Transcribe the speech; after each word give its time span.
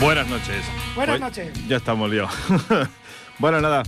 Buenas 0.00 0.28
noches. 0.28 0.62
Buenas 0.94 1.14
Hoy- 1.16 1.20
noches. 1.20 1.68
Ya 1.68 1.76
estamos 1.78 2.10
liados. 2.10 2.30
bueno, 3.38 3.60
nada. 3.60 3.82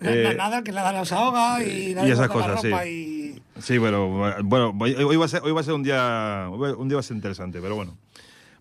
Na- 0.00 0.12
eh, 0.12 0.22
na- 0.24 0.34
nada, 0.34 0.62
que 0.62 0.70
nada 0.72 0.92
nos 0.92 1.10
ahoga 1.12 1.62
y, 1.64 1.94
nada 1.94 2.06
y 2.06 2.10
nos 2.10 2.18
esas 2.20 2.28
guarda 2.28 2.48
la 2.48 2.54
cosas, 2.54 2.62
sí. 2.62 2.70
ropa 2.70 2.86
y- 2.86 3.42
Sí, 3.60 3.78
bueno, 3.78 4.08
bueno, 4.44 4.72
hoy, 4.78 5.16
va 5.16 5.24
a 5.24 5.28
ser, 5.28 5.42
hoy 5.42 5.50
va 5.50 5.60
a 5.60 5.64
ser 5.64 5.74
un 5.74 5.82
día, 5.82 6.46
un 6.48 6.88
día 6.88 6.94
va 6.96 7.00
a 7.00 7.02
ser 7.02 7.16
interesante, 7.16 7.60
pero 7.60 7.74
bueno. 7.74 7.96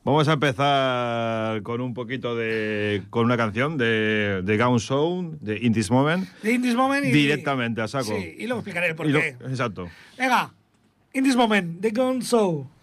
Vamos 0.04 0.27
a 0.29 0.33
empezar 0.33 1.61
con 1.63 1.81
un 1.81 1.93
poquito 1.93 2.36
de, 2.36 3.04
con 3.09 3.25
una 3.25 3.36
canción 3.38 3.77
de, 3.77 4.41
de 4.43 4.57
Gown 4.57 4.79
Sound, 4.79 5.39
de 5.41 5.57
In 5.59 5.73
This 5.73 5.91
Moment, 5.91 6.27
de 6.41 6.54
In 6.54 6.61
This 6.64 6.75
Moment 6.75 7.05
y... 7.05 7.11
directamente 7.11 7.82
a 7.82 7.88
saco. 7.88 8.05
Sí, 8.05 8.36
y 8.39 8.45
luego 8.48 8.59
explicaré 8.61 8.88
el 8.88 8.91
lo- 8.93 8.98
porqué. 8.98 9.36
exacto. 9.52 9.88
Venga, 10.18 10.50
In 11.14 11.23
This 11.25 11.36
Moment, 11.36 11.79
de 11.82 11.91
Gonzo. 11.91 12.48
Welcome 12.50 12.77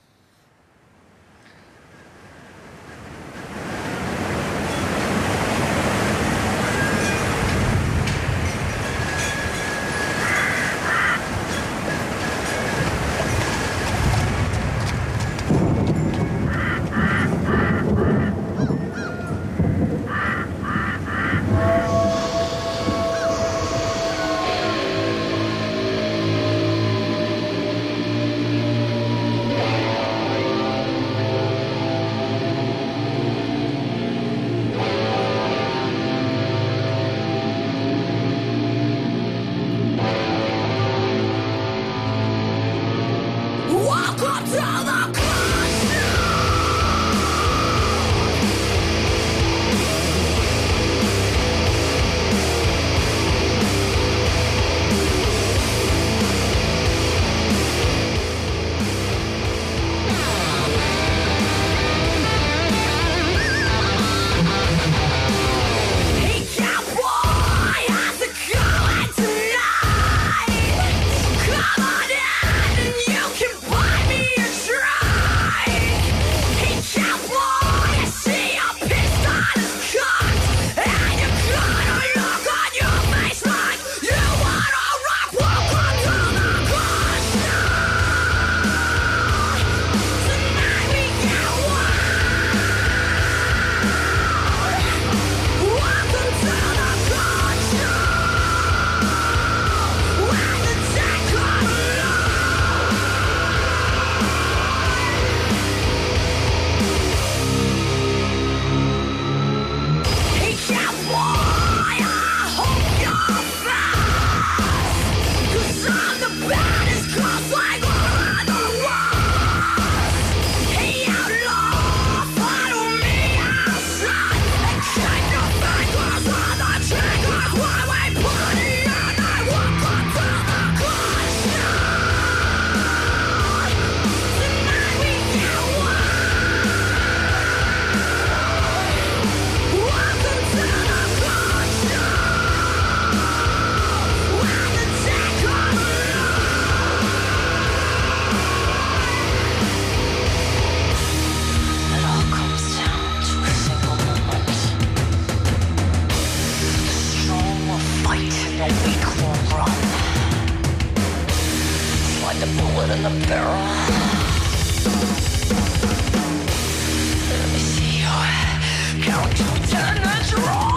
Turn 169.14 170.02
this 170.02 170.34
wrong! 170.34 170.73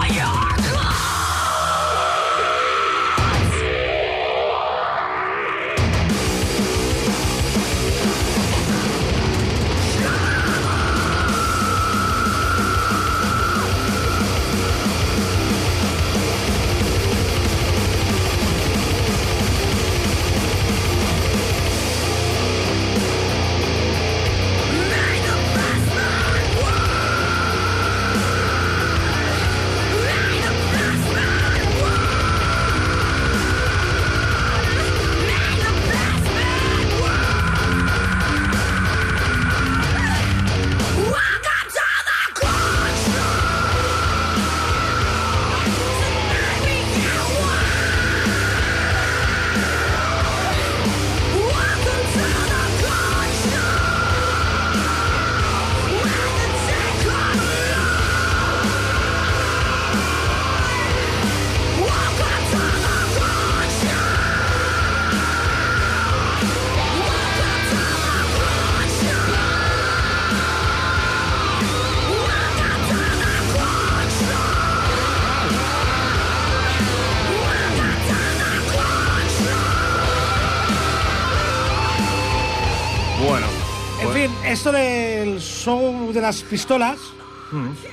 Esto 84.58 84.72
del 84.72 85.38
show 85.38 86.12
de 86.12 86.20
las 86.20 86.42
pistolas 86.42 86.98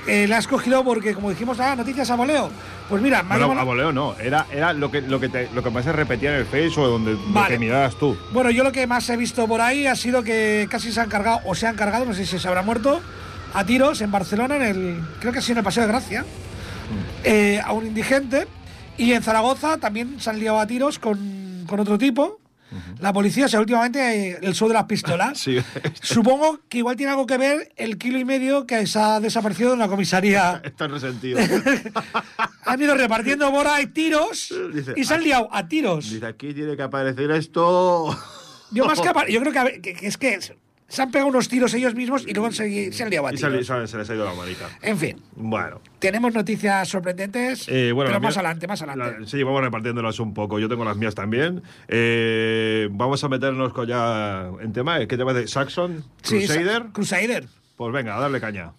eh, 0.08 0.26
la 0.28 0.38
has 0.38 0.48
cogido 0.48 0.82
porque, 0.82 1.14
como 1.14 1.30
dijimos, 1.30 1.60
ah, 1.60 1.76
noticias 1.76 2.10
a 2.10 2.16
voleo. 2.16 2.50
Pues 2.88 3.00
mira, 3.00 3.22
Bueno, 3.22 3.42
llamado- 3.46 3.60
a 3.60 3.64
voleo 3.64 3.92
no, 3.92 4.16
era, 4.18 4.46
era 4.52 4.72
lo 4.72 4.90
que 4.90 5.00
lo 5.00 5.20
que 5.20 5.28
te, 5.28 5.48
lo 5.54 5.62
que 5.62 5.70
más 5.70 5.84
se 5.84 5.92
repetía 5.92 6.30
en 6.34 6.40
el 6.40 6.44
Face 6.46 6.72
o 6.76 6.88
donde 6.88 7.16
Vale. 7.28 7.50
que 7.54 7.58
miraras 7.60 7.94
tú. 7.94 8.16
Bueno, 8.32 8.50
yo 8.50 8.64
lo 8.64 8.72
que 8.72 8.84
más 8.88 9.08
he 9.10 9.16
visto 9.16 9.46
por 9.46 9.60
ahí 9.60 9.86
ha 9.86 9.94
sido 9.94 10.24
que 10.24 10.66
casi 10.68 10.90
se 10.90 11.00
han 11.00 11.08
cargado, 11.08 11.38
o 11.44 11.54
se 11.54 11.68
han 11.68 11.76
cargado, 11.76 12.04
no 12.04 12.14
sé 12.14 12.26
si 12.26 12.36
se 12.36 12.48
habrá 12.48 12.62
muerto, 12.62 13.00
a 13.54 13.64
tiros 13.64 14.00
en 14.00 14.10
Barcelona, 14.10 14.56
en 14.56 14.62
el 14.62 15.00
creo 15.20 15.32
que 15.32 15.38
ha 15.38 15.42
sido 15.42 15.52
en 15.54 15.58
el 15.58 15.64
Paseo 15.64 15.82
de 15.84 15.88
Gracia, 15.88 16.24
eh, 17.22 17.60
a 17.64 17.72
un 17.74 17.86
indigente. 17.86 18.48
Y 18.98 19.12
en 19.12 19.22
Zaragoza 19.22 19.76
también 19.78 20.16
se 20.20 20.30
han 20.30 20.40
liado 20.40 20.58
a 20.58 20.66
tiros 20.66 20.98
con, 20.98 21.64
con 21.68 21.78
otro 21.78 21.96
tipo. 21.96 22.40
La 23.00 23.12
policía, 23.12 23.46
o 23.46 23.48
sea, 23.48 23.60
últimamente 23.60 24.30
eh, 24.30 24.38
el 24.42 24.54
show 24.54 24.68
de 24.68 24.74
las 24.74 24.84
pistolas. 24.84 25.38
Sí. 25.46 25.58
Supongo 26.02 26.60
que 26.68 26.78
igual 26.78 26.96
tiene 26.96 27.12
algo 27.12 27.26
que 27.26 27.38
ver 27.38 27.72
el 27.76 27.98
kilo 27.98 28.18
y 28.18 28.24
medio 28.24 28.66
que 28.66 28.86
se 28.86 28.98
ha 28.98 29.20
desaparecido 29.20 29.74
en 29.74 29.78
la 29.78 29.86
comisaría. 29.86 30.60
Está 30.64 30.88
resentido. 30.88 31.38
Han 32.64 32.82
ido 32.82 32.96
repartiendo 32.96 33.50
boras 33.50 33.80
y 33.82 33.86
tiros 33.86 34.52
Dice, 34.72 34.94
y 34.96 35.04
se 35.04 35.14
han 35.14 35.22
liado 35.22 35.48
a 35.52 35.68
tiros. 35.68 36.10
Dice, 36.10 36.26
aquí 36.26 36.52
tiene 36.52 36.76
que 36.76 36.82
aparecer 36.82 37.30
esto. 37.30 38.16
Yo 38.72 38.86
más 38.86 39.00
que 39.00 39.32
yo 39.32 39.40
creo 39.40 39.52
que 39.80 39.96
es 40.02 40.16
que 40.16 40.40
se 40.88 41.02
han 41.02 41.10
pegado 41.10 41.28
unos 41.30 41.48
tiros 41.48 41.74
ellos 41.74 41.94
mismos 41.94 42.24
y 42.26 42.32
luego 42.34 42.52
se, 42.52 42.92
se 42.92 43.02
han 43.02 43.10
liado 43.10 43.26
a 43.26 43.32
Y 43.34 43.36
se, 43.38 43.50
les 43.50 43.70
ha 43.70 44.14
ido 44.14 44.24
la 44.24 44.34
manica. 44.34 44.68
En 44.82 44.96
fin, 44.98 45.20
Bueno. 45.34 45.80
tenemos 45.98 46.32
noticias 46.32 46.88
sorprendentes, 46.88 47.66
Eh, 47.68 47.90
bueno, 47.92 48.10
pero 48.10 48.20
más 48.20 48.36
adelante, 48.36 48.66
más 48.66 48.80
adelante. 48.82 49.20
la- 49.20 49.26
sí, 49.26 49.42
vamos 49.42 49.62
repartiéndolas 49.62 50.20
un 50.20 50.32
poco. 50.32 50.58
Yo 50.58 50.68
tengo 50.68 50.84
las 50.84 50.96
mías 50.96 51.14
también. 51.14 51.62
Eh, 51.88 52.88
vamos 52.92 53.22
a 53.24 53.28
meternos 53.28 53.72
con 53.72 53.86
ya 53.88 54.48
en 54.60 54.72
tema. 54.72 55.04
¿Qué 55.06 55.16
tema 55.16 55.32
de 55.32 55.48
Saxon? 55.48 56.04
Crusader. 56.22 56.82
Sa- 56.82 56.92
Crusader. 56.92 57.46
Pues 57.76 57.92
venga, 57.92 58.16
a 58.16 58.20
darle 58.20 58.40
caña. 58.40 58.72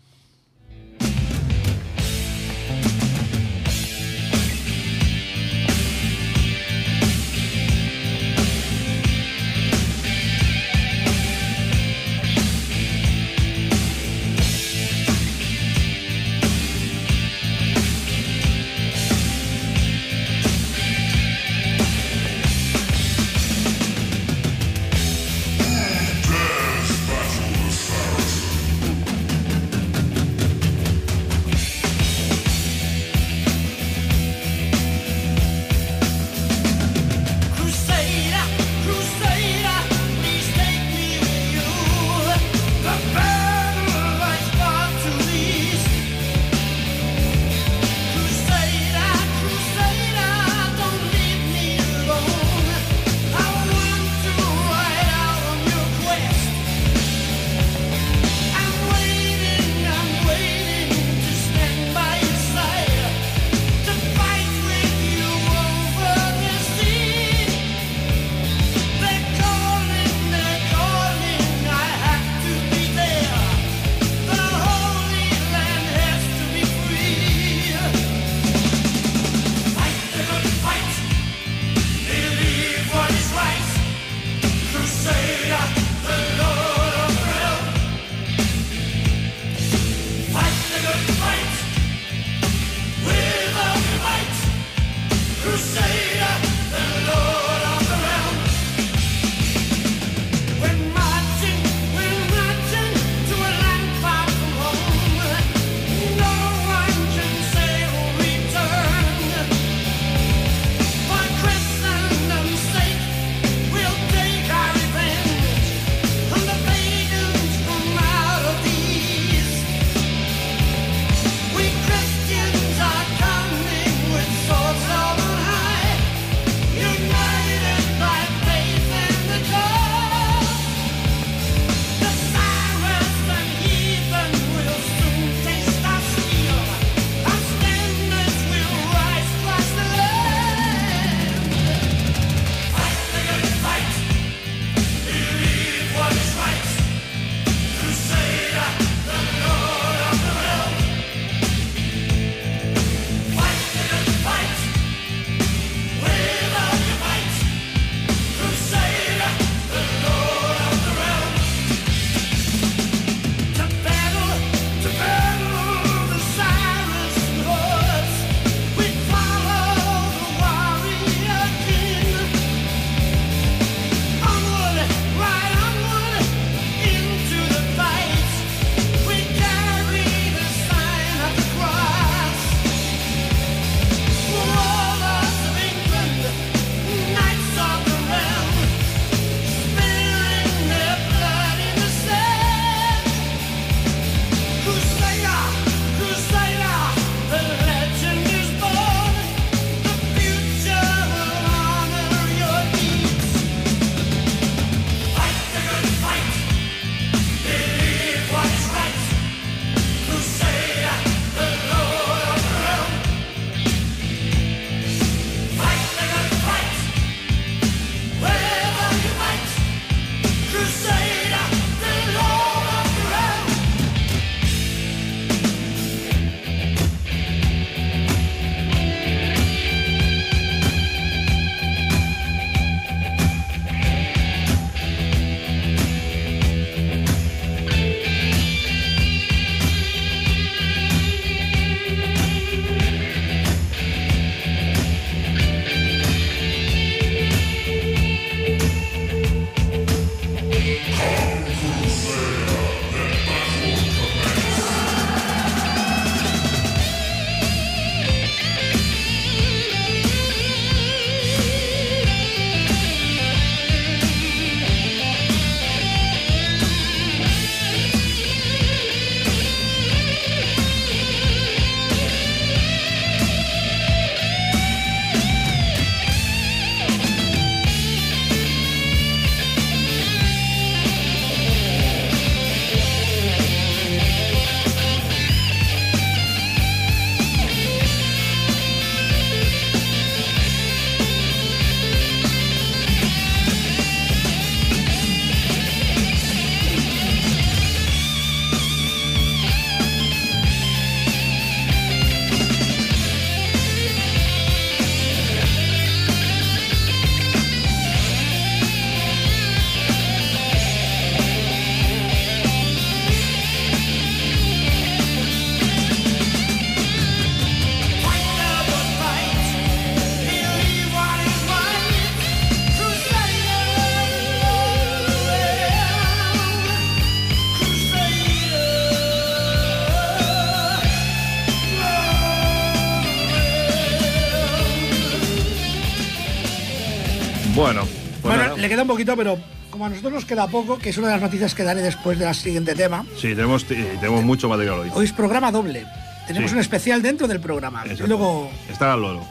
Le 338.67 338.73
queda 338.73 338.81
un 338.83 338.87
poquito, 338.87 339.15
pero 339.15 339.37
como 339.69 339.85
a 339.85 339.89
nosotros 339.89 340.13
nos 340.13 340.25
queda 340.25 340.47
poco, 340.47 340.77
que 340.77 340.89
es 340.89 340.97
una 340.97 341.07
de 341.07 341.13
las 341.13 341.21
noticias 341.21 341.53
que 341.55 341.63
daré 341.63 341.81
después 341.81 342.17
del 342.19 342.33
siguiente 342.35 342.75
tema, 342.75 343.05
sí, 343.15 343.29
tenemos, 343.35 343.65
tenemos 343.65 344.23
mucho 344.23 344.49
material 344.49 344.79
hoy. 344.79 344.89
hoy 344.93 345.05
es 345.05 345.13
programa 345.13 345.51
doble. 345.51 345.85
Tenemos 346.27 346.49
Sí. 346.51 346.55
un 346.55 346.61
especial 346.61 347.01
dentro 347.01 347.27
del 347.27 347.39
programa. 347.39 347.81
Exacto. 347.83 348.03
Y 348.03 348.07
luego, 348.07 348.51
Está 348.69 348.93
al 348.93 349.01
loro. 349.01 349.21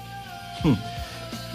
Hmm. 0.65 0.75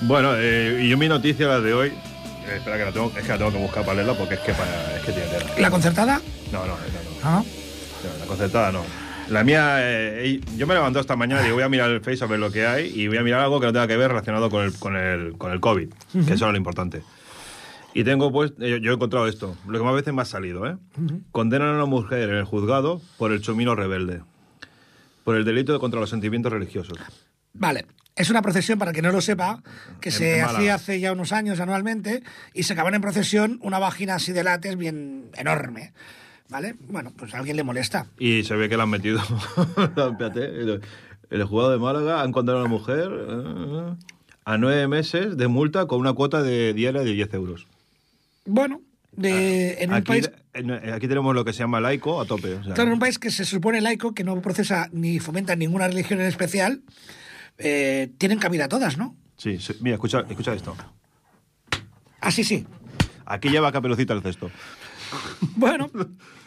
Bueno, 0.01 0.33
eh, 0.35 0.81
y 0.83 0.89
yo 0.89 0.97
mi 0.97 1.07
noticia, 1.07 1.47
la 1.47 1.59
de 1.59 1.73
hoy. 1.73 1.89
eh, 1.89 2.55
espera, 2.57 2.77
que 2.77 2.85
la 2.85 2.91
tengo, 2.91 3.11
es 3.15 3.23
que 3.23 3.27
la 3.29 3.37
tengo 3.37 3.51
que 3.51 3.57
buscar 3.57 3.83
para 3.83 3.95
leerla 3.95 4.13
porque 4.13 4.35
es 4.35 4.39
que, 4.41 4.51
para, 4.53 4.95
es 4.97 5.01
que 5.03 5.11
tiene 5.11 5.27
tela. 5.29 5.45
la 5.59 5.69
concertada. 5.71 6.21
No, 6.51 6.59
no, 6.59 6.67
no, 6.67 6.73
no, 6.73 6.79
Ah, 7.23 7.43
no, 7.43 8.19
la 8.19 8.25
concertada 8.25 8.71
no. 8.71 8.83
La 9.29 9.43
mía, 9.43 9.77
eh, 9.79 10.41
yo 10.57 10.67
me 10.67 10.73
levanto 10.73 10.99
esta 10.99 11.15
mañana 11.15 11.41
y 11.41 11.45
digo, 11.45 11.55
voy 11.55 11.63
a 11.63 11.69
mirar 11.69 11.89
el 11.89 12.01
Face 12.01 12.23
a 12.23 12.27
ver 12.27 12.39
lo 12.39 12.51
que 12.51 12.65
hay 12.67 12.91
y 12.93 13.07
voy 13.07 13.17
a 13.17 13.21
mirar 13.23 13.39
algo 13.41 13.59
que 13.59 13.67
no 13.67 13.71
tenga 13.73 13.87
que 13.87 13.95
ver 13.95 14.09
relacionado 14.09 14.49
con 14.49 14.65
el, 14.65 14.73
con 14.73 14.95
el, 14.97 15.33
con 15.37 15.51
el 15.51 15.59
COVID, 15.59 15.87
que 16.27 16.33
eso 16.33 16.45
es 16.47 16.51
lo 16.51 16.57
importante. 16.57 17.01
Y 17.93 18.03
tengo 18.03 18.31
pues, 18.31 18.53
eh, 18.59 18.79
yo 18.81 18.91
he 18.91 18.93
encontrado 18.95 19.27
esto, 19.27 19.55
lo 19.67 19.77
que 19.77 19.83
más 19.83 19.93
veces 19.93 20.13
me 20.13 20.21
ha 20.21 20.25
salido, 20.25 20.65
¿eh? 20.65 20.77
Condenan 21.31 21.69
a 21.69 21.73
una 21.73 21.85
mujer 21.85 22.29
en 22.29 22.35
el 22.35 22.45
juzgado 22.45 23.01
por 23.17 23.31
el 23.31 23.41
chomino 23.41 23.75
rebelde, 23.75 24.21
por 25.23 25.35
el 25.35 25.43
delito 25.43 25.73
de 25.73 25.79
contra 25.79 25.99
los 25.99 26.09
sentimientos 26.09 26.51
religiosos. 26.51 26.97
Vale. 27.53 27.85
Es 28.13 28.29
una 28.29 28.41
procesión, 28.41 28.77
para 28.77 28.91
que 28.91 29.01
no 29.01 29.11
lo 29.11 29.21
sepa, 29.21 29.63
que 30.01 30.09
En- 30.09 30.15
se 30.15 30.41
hacía 30.41 30.75
hace 30.75 30.99
ya 30.99 31.13
unos 31.13 31.31
años 31.31 31.59
anualmente 31.61 32.23
y 32.53 32.63
se 32.63 32.73
acaban 32.73 32.93
en 32.93 33.01
procesión 33.01 33.57
una 33.61 33.79
vagina 33.79 34.15
así 34.15 34.33
de 34.33 34.43
látex 34.43 34.75
bien 34.77 35.29
enorme. 35.35 35.93
¿Vale? 36.49 36.75
Bueno, 36.89 37.13
pues 37.17 37.33
a 37.33 37.37
alguien 37.37 37.55
le 37.55 37.63
molesta. 37.63 38.07
Y 38.19 38.43
se 38.43 38.55
ve 38.57 38.67
que 38.67 38.75
la 38.75 38.83
han 38.83 38.89
metido. 38.89 39.21
El, 41.29 41.43
juzgado 41.45 41.71
de 41.71 41.77
Málaga 41.79 42.21
han 42.21 42.33
condenado 42.33 42.63
a 42.63 42.65
una 42.67 42.73
mujer 42.73 43.09
eh, 43.09 43.95
a 44.43 44.57
nueve 44.57 44.87
meses 44.89 45.37
de 45.37 45.47
multa 45.47 45.85
con 45.87 46.01
una 46.01 46.11
cuota 46.11 46.43
de 46.43 46.73
diaria 46.73 47.01
de 47.03 47.13
10 47.13 47.33
euros. 47.35 47.67
Bueno, 48.45 48.81
de, 49.11 49.83
en 49.83 49.89
un 49.89 49.95
Ah, 49.95 49.97
aquí, 49.97 50.07
país 50.07 50.31
en- 50.53 50.71
aquí 50.71 51.07
tenemos 51.07 51.33
lo 51.35 51.45
que 51.45 51.53
se 51.53 51.59
llama 51.59 51.79
laico 51.79 52.19
a 52.21 52.25
tope. 52.25 52.53
o 52.55 52.63
sea, 52.63 52.73
Claro, 52.73 52.89
en 52.89 52.93
un 52.93 52.99
país 52.99 53.19
que 53.19 53.29
se 53.31 53.45
supone 53.45 53.81
laico, 53.81 54.13
que 54.13 54.23
no 54.23 54.41
procesa 54.41 54.89
ni 54.91 55.19
fomenta 55.19 55.55
ninguna 55.55 55.87
religión 55.87 56.19
en 56.21 56.27
especial, 56.27 56.81
eh, 57.57 58.11
tienen 58.17 58.39
cabida 58.39 58.67
todas, 58.67 58.97
¿no? 58.97 59.15
Sí, 59.37 59.59
sí, 59.59 59.73
mira, 59.81 59.95
escucha, 59.95 60.25
escucha 60.29 60.53
esto. 60.53 60.75
Ah, 62.19 62.31
sí, 62.31 62.43
sí. 62.43 62.65
Aquí 63.25 63.49
lleva 63.49 63.71
caperucita 63.71 64.13
el 64.13 64.21
cesto. 64.21 64.51
Bueno, 65.55 65.89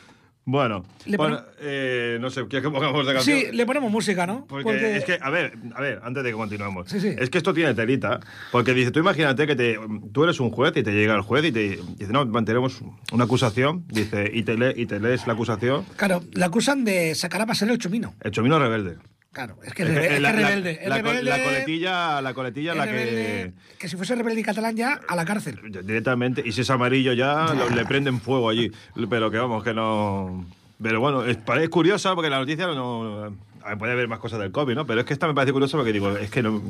Bueno, 0.46 0.84
Le 1.06 1.16
eh, 1.60 2.18
no 2.20 2.28
sé, 2.28 2.46
¿quieres 2.48 2.66
que 2.68 2.70
pongamos 2.70 3.06
de 3.06 3.14
canción? 3.14 3.38
sí, 3.38 3.46
le 3.52 3.64
ponemos 3.64 3.90
música, 3.90 4.26
¿no? 4.26 4.46
Porque, 4.46 4.96
es 4.98 5.04
que, 5.04 5.18
a 5.20 5.30
ver, 5.30 5.54
a 5.74 5.80
ver, 5.80 6.00
antes 6.04 6.22
de 6.22 6.30
que 6.30 6.36
continuemos. 6.36 6.88
Sí, 6.90 7.00
sí. 7.00 7.14
Es 7.18 7.30
que 7.30 7.38
esto 7.38 7.54
tiene 7.54 7.72
telita. 7.72 8.20
Porque 8.52 8.74
dice, 8.74 8.90
tú 8.90 9.00
imagínate 9.00 9.46
que 9.46 9.56
te, 9.56 9.78
tú 10.12 10.24
eres 10.24 10.40
un 10.40 10.50
juez 10.50 10.76
y 10.76 10.82
te 10.82 10.92
llega 10.92 11.14
el 11.14 11.22
juez 11.22 11.46
y 11.46 11.52
te 11.52 11.60
dice, 11.96 12.12
no, 12.12 12.30
tenemos 12.44 12.82
una 13.12 13.24
acusación, 13.24 13.84
dice, 13.88 14.30
y 14.34 14.42
te, 14.42 14.56
lee- 14.58 14.74
y 14.76 14.84
te 14.86 15.00
lees 15.00 15.26
la 15.26 15.32
acusación, 15.32 15.84
Claro, 15.96 16.22
la 16.32 16.46
acusan 16.46 16.84
de 16.84 17.14
sacar 17.14 17.40
a 17.40 17.46
pasar 17.46 17.70
el 17.70 17.78
chumino. 17.78 18.12
el 18.20 18.30
chomino 18.30 18.58
rebelde. 18.58 18.96
Claro, 19.34 19.58
es 19.64 19.74
que 19.74 19.82
es, 19.82 19.88
Es 19.90 19.94
que, 19.94 20.00
rebe- 20.00 20.14
es 20.14 20.20
la, 20.22 20.32
la- 20.32 20.38
rebelde. 20.48 20.78
es 20.80 20.88
la 20.88 20.96
rebelde, 20.96 21.22
la 21.24 21.44
coletilla, 21.44 22.20
la 22.22 22.34
coletilla 22.34 22.70
es 22.72 22.78
la 22.78 22.84
rebelde, 22.86 23.52
que 23.72 23.78
que 23.78 23.88
si 23.88 23.96
fuese 23.96 24.14
rebelde 24.14 24.40
y 24.40 24.44
catalán 24.44 24.76
ya, 24.76 25.00
a 25.06 25.14
la 25.16 25.24
cárcel. 25.26 25.60
directamente, 25.82 26.40
y 26.44 26.52
si 26.52 26.62
es 26.62 26.70
amarillo 26.70 27.12
ya 27.12 27.52
lo- 27.52 27.68
le 27.68 27.84
prenden 27.84 28.20
fuego 28.20 28.48
allí. 28.48 28.70
Pero 29.10 29.30
que 29.30 29.38
vamos, 29.38 29.62
que 29.64 29.74
no. 29.74 30.46
Pero 30.82 31.00
bueno, 31.00 31.24
es, 31.24 31.36
es 31.60 31.68
curiosa 31.68 32.14
porque 32.14 32.30
la 32.30 32.38
noticia 32.38 32.66
no. 32.68 33.36
Puede 33.78 33.92
haber 33.92 34.08
más 34.08 34.18
cosas 34.18 34.38
del 34.40 34.52
COVID, 34.52 34.74
¿no? 34.74 34.86
Pero 34.86 35.00
es 35.00 35.06
que 35.06 35.14
esta 35.14 35.26
me 35.26 35.32
parece 35.32 35.52
curiosa 35.54 35.78
porque 35.78 35.90
digo, 35.92 36.14
es 36.18 36.30
que 36.30 36.42
no, 36.42 36.62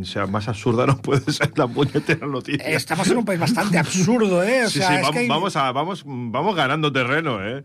o 0.00 0.04
sea, 0.04 0.26
más 0.26 0.48
absurda 0.48 0.86
no 0.86 1.00
puede 1.00 1.30
ser 1.32 1.56
la 1.56 1.68
puñetera 1.68 2.26
noticia. 2.26 2.66
Estamos 2.66 3.08
en 3.12 3.18
un 3.18 3.24
país 3.24 3.38
bastante 3.38 3.78
absurdo, 3.78 4.42
¿eh? 4.42 4.64
O 4.64 4.68
sí, 4.68 4.80
sea, 4.80 4.88
sí, 4.88 4.94
es 4.94 5.00
vamos, 5.02 5.12
que 5.12 5.18
hay- 5.20 5.28
vamos, 5.28 5.54
a, 5.56 5.70
vamos, 5.70 6.02
vamos 6.04 6.56
ganando 6.56 6.92
terreno, 6.92 7.46
¿eh? 7.46 7.62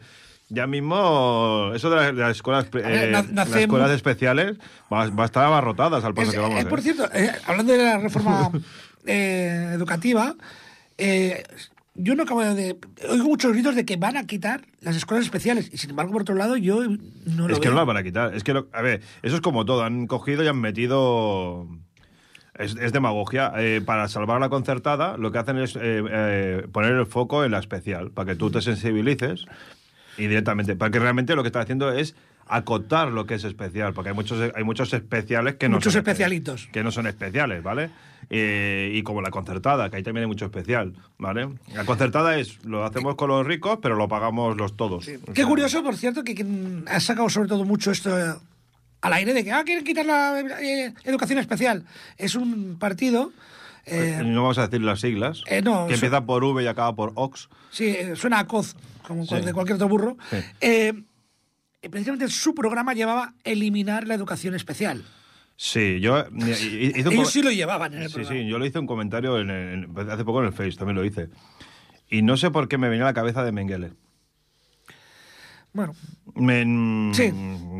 Ya 0.50 0.66
mismo, 0.66 1.72
eso 1.76 1.90
de 1.90 1.96
las, 1.98 2.06
de 2.08 2.22
las 2.22 2.32
escuelas, 2.38 2.68
eh, 2.74 3.12
las 3.36 3.54
escuelas 3.56 3.92
especiales 3.92 4.58
va, 4.92 5.10
va 5.10 5.24
a 5.24 5.26
estar 5.26 5.44
abarrotadas 5.44 6.04
al 6.06 6.14
paso 6.14 6.30
Es- 6.30 6.36
que 6.36 6.40
vamos. 6.42 6.58
eh, 6.60 6.62
¿eh? 6.62 6.66
por 6.68 6.82
cierto, 6.82 7.10
eh, 7.14 7.32
hablando 7.46 7.74
de 7.74 7.84
la 7.84 7.98
reforma 7.98 8.50
eh, 9.06 9.72
educativa, 9.74 10.36
eh, 10.98 11.44
yo 11.96 12.16
no 12.16 12.24
acabo 12.24 12.42
de. 12.44 12.78
Oigo 13.10 13.26
muchos 13.26 13.52
gritos 13.52 13.76
de 13.76 13.84
que 13.84 13.98
van 13.98 14.16
a 14.18 14.26
quitar 14.28 14.62
las 14.82 14.96
escuelas 14.96 15.26
especiales. 15.26 15.70
Y 15.74 15.78
sin 15.80 15.90
embargo, 15.90 16.12
por 16.14 16.22
otro 16.22 16.36
lado, 16.36 16.56
yo 16.56 16.82
no 17.26 17.48
lo 17.48 17.54
Es 17.54 17.60
que 17.60 17.68
veo. 17.68 17.72
no 17.72 17.78
las 17.78 17.88
van 17.88 17.98
a 17.98 18.04
quitar. 18.04 18.34
Es 18.36 18.44
que, 18.44 18.54
lo- 18.54 18.68
a 18.72 18.82
ver, 18.82 19.02
eso 19.24 19.36
es 19.36 19.42
como 19.42 19.66
todo. 19.66 19.84
Han 19.84 20.06
cogido 20.08 20.44
y 20.44 20.48
han 20.48 20.62
metido. 20.62 21.68
Es, 22.58 22.76
es 22.80 22.94
demagogia. 22.94 23.52
Eh, 23.58 23.82
para 23.86 24.08
salvar 24.08 24.40
la 24.40 24.50
concertada, 24.50 25.18
lo 25.18 25.32
que 25.32 25.40
hacen 25.40 25.58
es 25.58 25.76
eh, 25.76 25.80
eh, 26.10 26.68
poner 26.72 26.94
el 26.94 27.06
foco 27.08 27.44
en 27.44 27.52
la 27.52 27.60
especial, 27.60 28.12
para 28.12 28.32
que 28.32 28.36
tú 28.36 28.50
te 28.52 28.62
sensibilices 28.62 29.46
y 30.18 30.28
directamente. 30.28 30.76
Para 30.76 30.92
que 30.92 31.00
realmente 31.00 31.36
lo 31.36 31.44
que 31.44 31.48
está 31.48 31.62
haciendo 31.62 31.92
es 31.92 32.16
acotar 32.50 33.10
lo 33.10 33.26
que 33.26 33.36
es 33.36 33.44
especial, 33.44 33.94
porque 33.94 34.10
hay 34.10 34.16
muchos, 34.16 34.52
hay 34.56 34.64
muchos 34.64 34.94
especiales 34.94 35.56
que 35.56 35.68
no 35.68 35.76
Muchos 35.78 35.92
son 35.94 36.02
espe- 36.04 36.08
especialitos. 36.12 36.70
que 36.72 36.82
no 36.84 36.92
son 36.92 37.06
especiales, 37.08 37.62
¿vale? 37.62 37.90
Eh, 38.30 38.92
y 38.94 39.04
como 39.04 39.22
la 39.22 39.32
concertada, 39.32 39.90
que 39.90 39.98
ahí 39.98 40.04
también 40.04 40.24
hay 40.24 40.28
mucho 40.28 40.46
especial, 40.46 40.94
¿vale? 41.18 41.50
La 41.76 41.86
concertada 41.86 42.38
es, 42.40 42.64
lo 42.66 42.84
hacemos 42.86 43.16
con 43.16 43.30
los 43.30 43.46
ricos, 43.46 43.80
pero 43.82 43.96
lo 43.96 44.08
pagamos 44.08 44.56
los 44.58 44.76
todos. 44.78 45.08
O 45.08 45.34
Qué 45.34 45.36
sea, 45.36 45.46
curioso, 45.46 45.84
por 45.84 45.96
cierto, 45.98 46.24
que 46.24 46.36
quien 46.36 46.86
ha 46.88 47.00
sacado 47.02 47.30
sobre 47.30 47.50
todo 47.50 47.66
mucho 47.66 47.92
esto 47.92 48.18
eh, 48.18 48.34
al 49.02 49.14
aire 49.14 49.34
de 49.34 49.44
que 49.44 49.52
ah, 49.52 49.64
quieren 49.66 49.84
quitar 49.84 50.06
la 50.06 50.40
eh, 50.62 50.94
educación 51.04 51.40
especial. 51.40 51.84
Es 52.18 52.36
un 52.36 52.78
partido. 52.80 53.32
Eh, 53.88 54.22
no 54.26 54.44
vamos 54.44 54.58
a 54.58 54.68
decir 54.68 54.82
las 54.82 55.00
siglas. 55.02 55.44
Eh, 55.48 55.62
no, 55.62 55.88
que 55.88 55.96
empieza 55.96 56.26
por 56.26 56.44
V 56.44 56.64
y 56.64 56.68
acaba 56.68 56.96
por 56.96 57.12
Ox. 57.16 57.50
Sí, 57.72 57.86
eh, 57.88 58.16
suena 58.16 58.40
a 58.40 58.48
coz, 58.48 58.76
como 59.08 59.26
Sí. 59.26 59.36
de 59.42 59.54
cualquier 59.54 59.76
otro 59.76 59.88
burro. 59.88 60.18
Sí. 60.30 60.38
Eh, 60.62 60.94
precisamente 61.90 62.28
su 62.30 62.54
programa 62.54 62.94
llevaba 62.94 63.34
eliminar 63.44 64.08
la 64.08 64.14
educación 64.16 64.54
especial. 64.56 65.04
Sí, 65.56 66.00
yo 66.02 66.20
hice 66.36 67.02
un 67.08 67.14
Ellos 67.14 67.24
co- 67.26 67.32
sí 67.32 67.42
lo 67.42 67.52
llevaban 67.52 67.94
en 67.94 68.04
el 68.04 68.10
Sí, 68.10 68.16
programa. 68.16 68.40
sí, 68.42 68.48
yo 68.48 68.60
le 68.60 68.68
hice 68.68 68.80
un 68.80 68.88
comentario 68.88 69.40
en 69.40 69.50
el- 69.50 69.84
en- 69.86 70.10
hace 70.10 70.24
poco 70.24 70.42
en 70.42 70.48
el 70.48 70.54
Face, 70.54 70.74
también 70.78 70.96
lo 70.98 71.06
hice. 71.06 71.30
Y 72.10 72.22
no 72.22 72.38
sé 72.38 72.52
por 72.52 72.68
qué 72.68 72.78
me 72.78 72.90
venía 72.90 73.04
a 73.06 73.08
la 73.08 73.14
cabeza 73.14 73.44
de 73.44 73.52
Mengele. 73.52 73.92
Bueno, 75.78 75.94
Me- 76.34 77.14
Sí. 77.14 77.32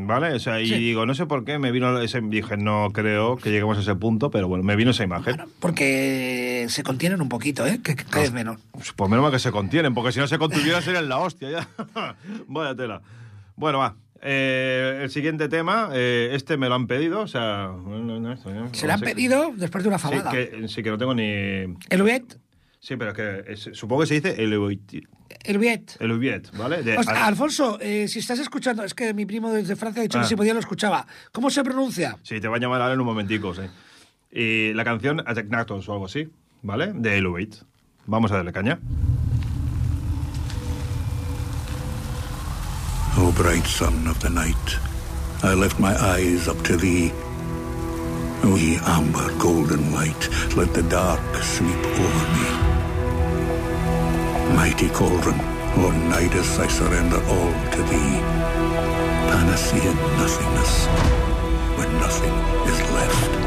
¿Vale? 0.06 0.32
O 0.34 0.38
sea, 0.38 0.60
y 0.60 0.66
Sí. 0.68 0.74
digo, 0.76 1.04
no 1.04 1.14
sé 1.14 1.26
por 1.26 1.44
qué 1.44 1.58
me 1.58 1.70
vino 1.72 2.00
ese. 2.00 2.20
Dije, 2.20 2.56
no 2.56 2.90
creo 2.92 3.36
que 3.36 3.50
lleguemos 3.50 3.76
a 3.76 3.80
ese 3.82 3.94
punto, 3.96 4.30
pero 4.30 4.46
bueno, 4.48 4.62
me 4.64 4.74
vino 4.76 4.92
esa 4.92 5.02
imagen. 5.04 5.36
bueno, 5.36 5.50
porque 5.60 6.66
se 6.68 6.82
contienen 6.82 7.20
un 7.20 7.28
poquito, 7.28 7.66
¿eh? 7.66 7.80
Que, 7.82 7.94
que 7.96 8.04
cada 8.04 8.22
vez 8.22 8.32
menos. 8.32 8.60
Pues 8.72 8.92
Por 8.92 9.08
menos 9.08 9.22
mal 9.24 9.32
que 9.32 9.38
se 9.38 9.50
contienen, 9.52 9.94
porque 9.94 10.12
si 10.12 10.18
no 10.20 10.26
se 10.28 10.38
contuvieran 10.38 10.80
serían 10.82 11.08
la 11.08 11.18
hostia 11.18 11.50
ya. 11.50 11.68
Vaya 12.48 12.74
tela. 12.74 13.02
Bueno, 13.56 13.78
va. 13.78 13.96
Eh, 14.22 15.00
el 15.02 15.10
siguiente 15.10 15.48
tema, 15.48 15.90
eh, 15.92 16.30
este 16.32 16.56
me 16.56 16.68
lo 16.68 16.74
han 16.74 16.86
pedido, 16.88 17.20
o 17.20 17.28
sea... 17.28 17.68
no, 17.84 18.18
no, 18.20 18.32
esto, 18.32 18.50
¿no? 18.52 18.72
Se 18.74 18.86
le 18.88 18.92
han 18.92 19.00
pedido 19.00 19.52
después 19.56 19.84
de 19.84 19.88
una 19.88 19.98
Sí 19.98 20.08
fabada. 20.08 20.30
que, 20.32 20.66
sí, 20.68 20.82
que 20.82 20.90
no 20.90 20.98
tengo 20.98 21.14
ni... 21.14 21.22
El 21.22 22.02
Ubiet, 22.02 22.36
Sí, 22.80 22.96
pero 22.96 23.10
es 23.10 23.16
que 23.16 23.52
es- 23.52 23.70
supongo 23.78 24.02
que 24.02 24.06
se 24.06 24.14
dice 24.14 24.42
el 24.42 24.56
Ubiet, 24.56 25.04
el 25.44 25.56
Ubiet. 25.56 25.96
el 26.00 26.12
Ubiet, 26.12 26.50
¿vale? 26.56 26.82
De- 26.82 26.96
O 26.96 27.02
sea, 27.02 27.12
al- 27.14 27.22
Alfonso, 27.30 27.78
eh, 27.80 28.06
si 28.08 28.20
estás 28.20 28.38
escuchando, 28.38 28.84
es 28.84 28.94
que 28.94 29.12
mi 29.12 29.26
primo 29.26 29.50
desde 29.52 29.74
Francia 29.76 30.00
ha 30.00 30.04
dicho 30.04 30.18
Ah. 30.18 30.22
que 30.22 30.28
si 30.28 30.36
podía 30.36 30.54
lo 30.54 30.60
escuchaba. 30.60 31.06
¿Cómo 31.32 31.50
se 31.50 31.64
pronuncia? 31.64 32.16
Sí, 32.22 32.40
te 32.40 32.46
va 32.48 32.56
a 32.56 32.60
llamar 32.60 32.80
ahora 32.80 32.94
en 32.94 33.00
un 33.00 33.06
momentico, 33.06 33.54
sí. 33.54 33.62
Y 34.30 34.72
la 34.74 34.84
canción 34.84 35.22
Ateknatos 35.26 35.88
o 35.88 35.92
algo 35.92 36.06
así, 36.06 36.28
¿vale? 36.62 36.92
De 36.94 37.18
el 37.18 37.26
Ubiet. 37.26 37.56
Vamos 38.06 38.30
a 38.30 38.36
darle 38.36 38.52
caña. 38.52 38.78
O 43.18 43.32
bright 43.32 43.64
sun 43.66 44.06
of 44.06 44.18
the 44.20 44.30
night, 44.30 44.56
I 45.42 45.54
lift 45.54 45.78
my 45.80 45.92
eyes 45.94 46.46
up 46.46 46.62
to 46.62 46.76
thee. 46.76 47.12
O 48.44 48.56
ye 48.56 48.78
amber, 48.84 49.28
golden 49.38 49.92
light, 49.92 50.28
let 50.56 50.72
the 50.72 50.82
dark 50.84 51.20
sweep 51.42 51.84
over 52.04 52.26
me. 52.36 52.48
Mighty 54.54 54.88
cauldron, 54.90 55.40
O 55.76 55.90
Nidus, 56.10 56.58
I 56.58 56.68
surrender 56.68 57.20
all 57.34 57.52
to 57.72 57.82
thee. 57.90 58.20
Panacea 59.30 59.92
nothingness, 60.18 60.86
when 61.76 61.92
nothing 61.98 62.34
is 62.70 62.80
left. 62.92 63.37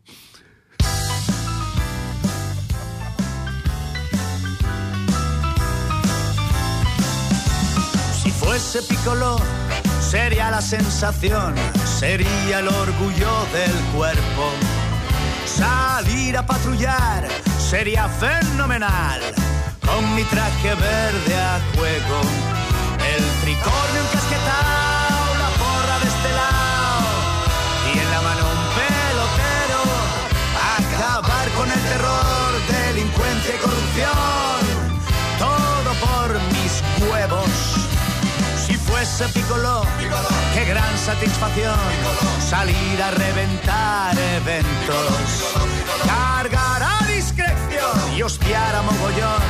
Si 8.23 8.29
fuese 8.31 8.81
Piccolo, 8.83 9.37
sería 9.99 10.51
la 10.51 10.61
sensación, 10.61 11.55
sería 11.99 12.59
el 12.59 12.67
orgullo 12.67 13.31
del 13.53 13.71
cuerpo. 13.95 14.51
Salir 15.57 16.37
a 16.37 16.45
patrullar 16.45 17.27
sería 17.69 18.07
fenomenal, 18.07 19.21
con 19.85 20.15
mi 20.15 20.23
traje 20.23 20.73
verde 20.75 21.35
a 21.35 21.59
juego. 21.75 22.21
El 23.13 23.23
tricornio 23.41 24.01
encasquetado, 24.01 25.35
la 25.43 25.49
porra 25.61 25.99
de 25.99 26.07
este 26.07 26.31
lado, 26.41 27.09
y 27.93 27.99
en 27.99 28.09
la 28.11 28.21
mano 28.21 28.43
un 28.55 28.63
pelotero. 28.79 29.81
Acabar 30.79 31.49
con 31.57 31.69
el 31.69 31.81
terror, 31.91 32.51
delincuencia 32.69 33.55
y 33.55 33.59
corrupción, 33.59 34.61
todo 35.37 35.89
por 36.05 36.29
mis 36.53 36.73
huevos. 37.09 37.51
Si 38.65 38.73
fuese 38.75 39.27
Piccolo, 39.29 39.85
qué 39.99 40.00
gran 40.71 40.97
satisfacción 40.97 41.77
salir 42.39 43.03
a 43.03 43.11
reventar 43.11 44.17
eventos, 44.17 45.53
cargar 46.07 46.81
a 46.81 47.05
discreción 47.07 47.97
y 48.15 48.21
hostiar 48.21 48.73
a 48.75 48.81
mogollón 48.81 49.43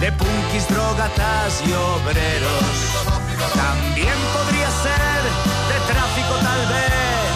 de 0.00 0.12
punkis, 0.12 0.68
drogatas 0.68 1.62
y 1.66 1.72
obreros. 1.72 2.74
También 3.54 4.18
podría 4.36 4.70
ser 4.84 5.20
de 5.70 5.78
tráfico 5.90 6.34
tal 6.48 6.62
vez 6.74 7.32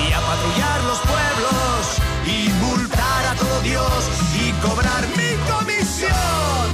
y 0.00 0.12
a 0.12 0.20
patrullar 0.30 0.80
los 0.90 1.00
pueblos 1.12 1.80
y 2.24 2.38
multar 2.64 3.22
a 3.32 3.34
todo 3.34 3.60
Dios 3.62 4.00
y 4.40 4.52
cobrar 4.64 5.02
mi 5.18 5.32
comisión. 5.50 6.66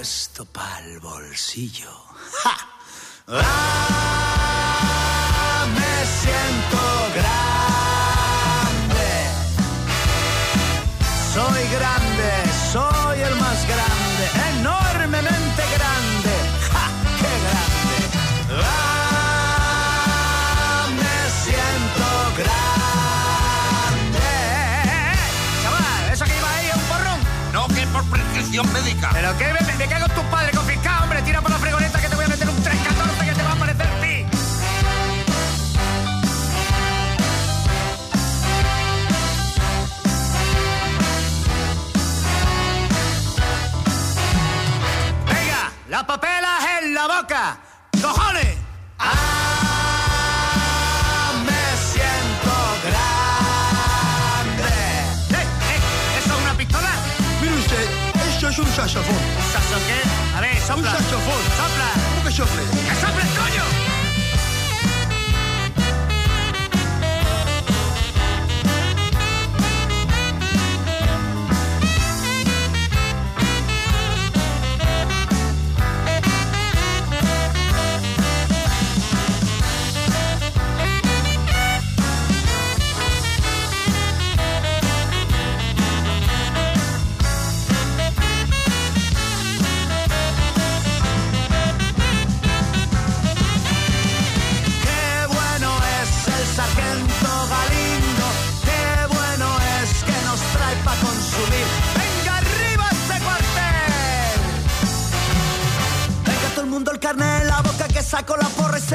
Esto 0.00 0.44
pa'l 0.46 0.98
bolsillo. 0.98 1.92
¡Ja! 2.42 2.73
¡Ah! 3.26 3.40
Me 5.72 6.04
siento 6.04 6.78
grande. 7.14 7.48
Soy 11.32 11.62
grande, 11.72 12.30
soy 12.70 13.20
el 13.22 13.34
más 13.36 13.66
grande, 13.66 14.24
enormemente 14.58 15.62
grande. 15.74 16.34
¡Ja! 16.70 16.84
¡Qué 17.18 17.32
grande! 17.44 17.96
¡Ah! 18.62 19.64
Me 20.90 21.16
siento 21.44 22.06
grande. 22.36 24.28
Chaval, 25.62 26.04
¿eso 26.12 26.24
que 26.26 26.36
iba 26.36 26.50
ahí 26.50 26.66
es 26.66 26.74
un 26.76 26.82
porrón? 26.82 27.20
No, 27.54 27.68
que 27.68 27.86
por 27.86 28.04
prescripción 28.10 28.70
médica. 28.74 29.08
¿Pero 29.14 29.36
qué? 29.38 29.54
Me 29.78 29.86
cago 29.88 30.06
en 30.06 30.14
tu 30.14 30.22
padre 30.24 30.52
¿Cómo 62.36 62.63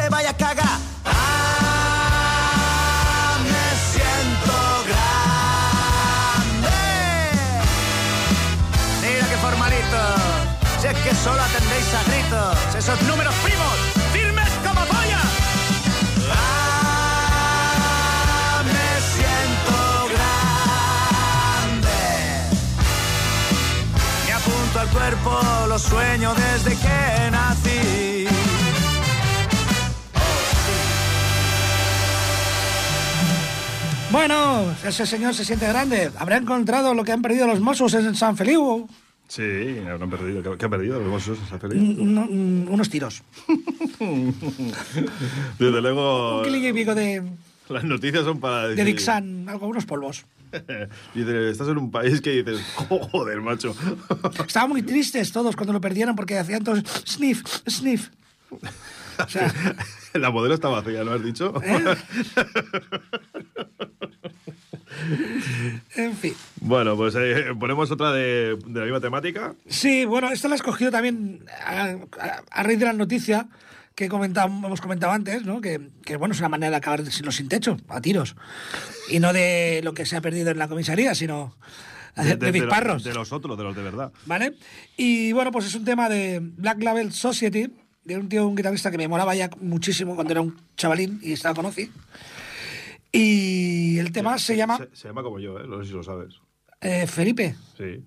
se 0.01 0.09
vaya 0.09 0.29
a 0.29 0.33
ah, 1.05 1.77
me 3.43 3.65
siento 3.91 4.57
grande. 4.89 6.77
Mira 9.01 9.25
qué 9.29 9.37
formalito. 9.45 10.01
Si 10.79 10.85
es 10.87 10.97
que 11.03 11.13
solo 11.15 11.41
atendéis 11.41 11.93
a 11.99 12.01
gritos. 12.09 12.57
Esos 12.75 13.01
números 13.01 13.35
primos, 13.43 13.75
firmes 14.13 14.49
como 14.65 14.81
polla. 14.85 15.21
Ah, 16.31 17.73
me 18.63 18.87
siento 19.13 19.75
grande. 20.13 21.99
Me 24.27 24.31
apunto 24.33 24.79
al 24.79 24.89
cuerpo 24.89 25.31
los 25.67 25.81
sueños 25.81 26.33
desde 26.37 26.71
que 26.77 27.31
nací 27.31 28.18
Bueno, 34.11 34.65
ese 34.83 35.05
señor 35.05 35.35
se 35.35 35.45
siente 35.45 35.67
grande. 35.67 36.11
Habrá 36.17 36.37
encontrado 36.37 36.93
lo 36.93 37.03
que 37.03 37.11
han 37.11 37.21
perdido 37.21 37.45
los 37.47 37.59
Mossos 37.59 37.93
en 37.93 38.15
San 38.15 38.35
Feliu. 38.35 38.87
Sí, 39.27 39.77
habrán 39.87 40.09
perdido. 40.09 40.41
¿Qué, 40.41 40.57
qué 40.57 40.65
han 40.65 40.71
perdido 40.71 40.99
los 40.99 41.07
Mossos? 41.09 41.37
¿Se 41.47 41.55
ha 41.55 41.59
perdido? 41.59 41.83
Un- 41.83 42.17
un- 42.17 42.67
unos 42.71 42.89
tiros. 42.89 43.21
Desde 45.59 45.81
luego, 45.81 46.39
Un 46.39 46.45
kilillo 46.45 46.69
y 46.69 46.73
pico 46.73 46.95
de, 46.95 47.23
las 47.69 47.83
noticias 47.83 48.23
son 48.23 48.39
para 48.39 48.69
de. 48.69 48.83
Dixan, 48.83 49.47
algo, 49.47 49.67
unos 49.67 49.85
polvos. 49.85 50.25
Dices, 51.13 51.51
estás 51.51 51.67
en 51.67 51.77
un 51.77 51.91
país 51.91 52.19
que 52.21 52.31
dices, 52.41 52.59
joder, 53.11 53.39
macho. 53.41 53.75
Estaban 54.47 54.69
muy 54.69 54.81
tristes 54.81 55.31
todos 55.31 55.55
cuando 55.55 55.73
lo 55.73 55.81
perdieron 55.81 56.15
porque 56.15 56.39
hacían 56.39 56.63
todos 56.63 56.79
sniff, 57.07 57.43
sniff. 57.69 58.09
O 58.49 59.29
sea, 59.29 59.53
La 60.19 60.31
modelo 60.31 60.53
está 60.55 60.67
vacía, 60.69 61.03
¿no 61.03 61.11
has 61.11 61.23
dicho? 61.23 61.53
en 65.95 66.15
fin. 66.15 66.33
Bueno, 66.61 66.95
pues 66.95 67.15
eh, 67.17 67.45
ponemos 67.59 67.89
otra 67.91 68.11
de, 68.11 68.57
de 68.65 68.79
la 68.79 68.85
misma 68.85 68.99
temática. 69.01 69.55
Sí, 69.67 70.05
bueno, 70.05 70.29
esta 70.31 70.47
la 70.47 70.55
he 70.55 70.57
escogido 70.57 70.91
también 70.91 71.45
a, 71.65 71.83
a- 72.19 72.43
a 72.49 72.63
raíz 72.63 72.79
de 72.79 72.85
la 72.85 72.93
noticia 72.93 73.47
que 73.95 74.07
comentamos, 74.07 74.63
hemos 74.65 74.79
comentado 74.81 75.11
antes, 75.13 75.43
¿no? 75.45 75.59
Que, 75.61 75.89
que, 76.05 76.15
bueno, 76.15 76.33
es 76.33 76.39
una 76.39 76.47
manera 76.49 76.69
de 76.71 76.77
acabar 76.77 77.05
sin 77.11 77.25
los 77.25 77.35
sin 77.35 77.49
techo, 77.49 77.77
a 77.89 77.99
tiros. 77.99 78.35
Y 79.09 79.19
no 79.19 79.33
de 79.33 79.81
lo 79.83 79.93
que 79.93 80.05
se 80.05 80.15
ha 80.15 80.21
perdido 80.21 80.51
en 80.51 80.57
la 80.57 80.69
comisaría, 80.69 81.13
sino 81.15 81.55
de, 82.15 82.35
de 82.37 82.51
disparos. 82.53 83.03
de 83.03 83.13
los 83.13 83.33
otros, 83.33 83.57
de 83.57 83.63
los 83.65 83.75
de 83.75 83.83
verdad. 83.83 84.11
¿Vale? 84.25 84.53
Y 84.95 85.33
bueno, 85.33 85.51
pues 85.51 85.65
es 85.65 85.75
un 85.75 85.83
tema 85.83 86.07
de 86.07 86.39
Black 86.41 86.81
Label 86.81 87.11
Society, 87.11 87.73
de 88.03 88.17
un 88.17 88.29
tío, 88.29 88.47
un 88.47 88.55
guitarrista 88.55 88.89
que 88.91 88.97
me 88.97 89.07
molaba 89.07 89.35
ya 89.35 89.49
muchísimo 89.61 90.15
cuando 90.15 90.31
era 90.33 90.41
un 90.41 90.57
chavalín 90.77 91.19
y 91.21 91.33
estaba 91.33 91.55
conocí. 91.55 91.91
Y 93.11 93.97
el 93.99 94.11
tema 94.11 94.37
se 94.37 94.55
llama 94.55 94.77
Se, 94.77 94.89
se 94.95 95.07
llama 95.07 95.23
como 95.23 95.39
yo, 95.39 95.59
¿eh? 95.59 95.63
No 95.67 95.81
sé 95.81 95.89
si 95.89 95.93
lo 95.95 96.03
sabes. 96.03 96.35
eh, 96.81 97.07
Felipe, 97.07 97.55
Sí. 97.77 98.03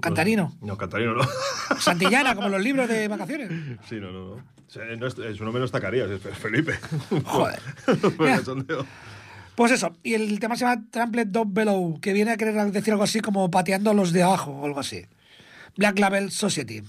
Cantarino. 0.00 0.54
No, 0.60 0.76
Cantarino 0.76 1.14
no. 1.14 1.24
Santillana, 1.80 2.34
como 2.34 2.48
los 2.50 2.62
libros 2.62 2.86
de 2.88 3.08
vacaciones. 3.08 3.50
Sí, 3.88 3.96
no, 3.96 4.12
no, 4.12 4.36
no. 4.36 4.44
Su 4.68 5.44
nombre 5.44 5.60
no 5.60 5.64
es 5.64 5.70
Zacarías, 5.70 6.10
es 6.10 6.20
Felipe. 6.38 6.74
Joder. 7.24 7.60
Pues 9.54 9.72
eso, 9.72 9.96
y 10.02 10.12
el 10.12 10.38
tema 10.38 10.54
se 10.54 10.66
llama 10.66 10.84
Trampled 10.90 11.28
Dog 11.28 11.48
Below, 11.50 11.98
que 11.98 12.12
viene 12.12 12.30
a 12.32 12.36
querer 12.36 12.70
decir 12.72 12.92
algo 12.92 13.04
así 13.04 13.20
como 13.20 13.50
pateando 13.50 13.88
a 13.90 13.94
los 13.94 14.12
de 14.12 14.22
abajo 14.22 14.50
o 14.50 14.66
algo 14.66 14.80
así. 14.80 15.06
Black 15.78 15.98
Label 15.98 16.30
Society. 16.30 16.82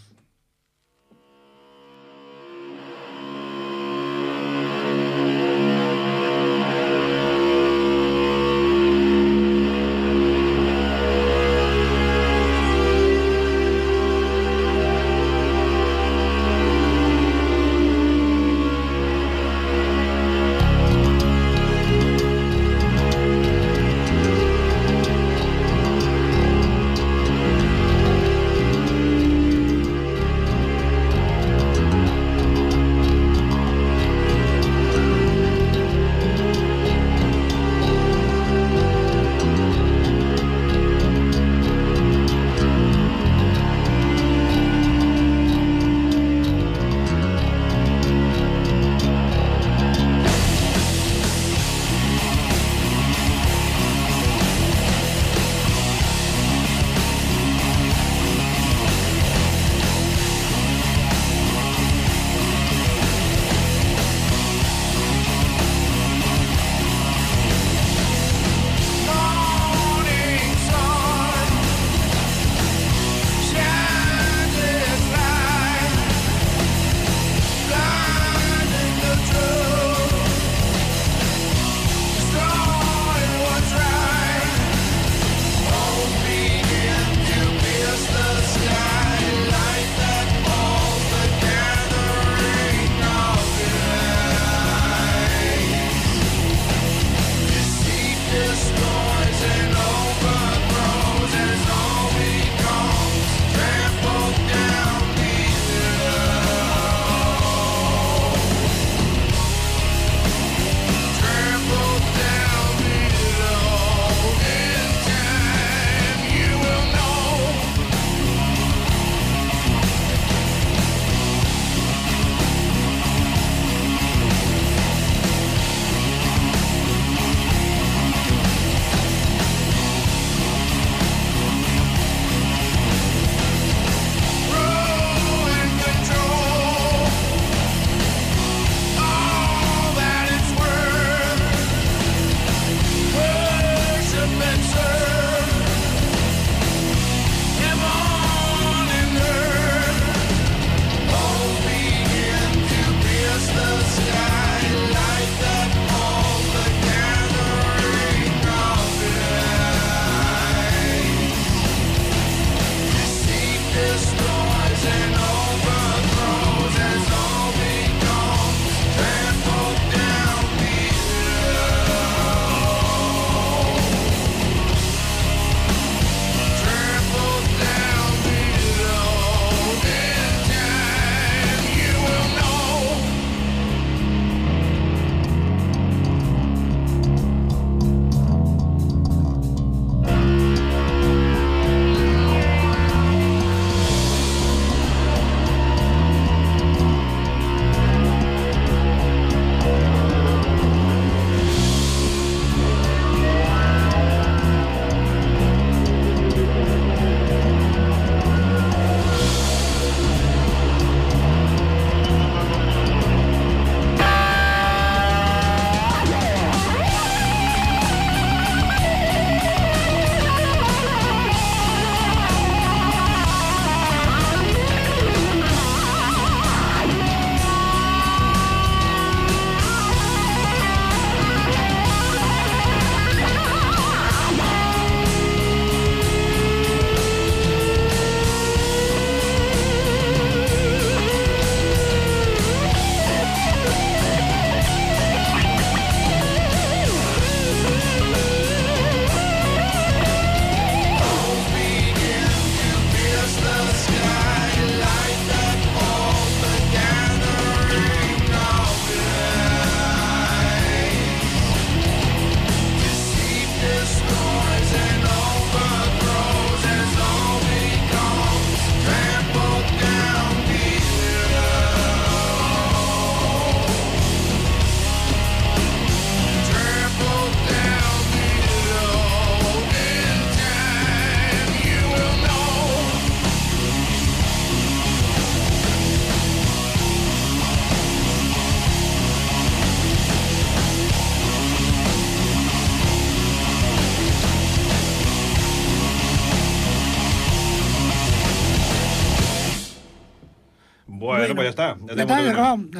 Está. 301.62 301.78
Ya 301.88 301.96
Ya 301.96 302.02
está, 302.04 302.22
ya 302.24 302.32
acabado, 302.32 302.58
ya. 302.74 302.80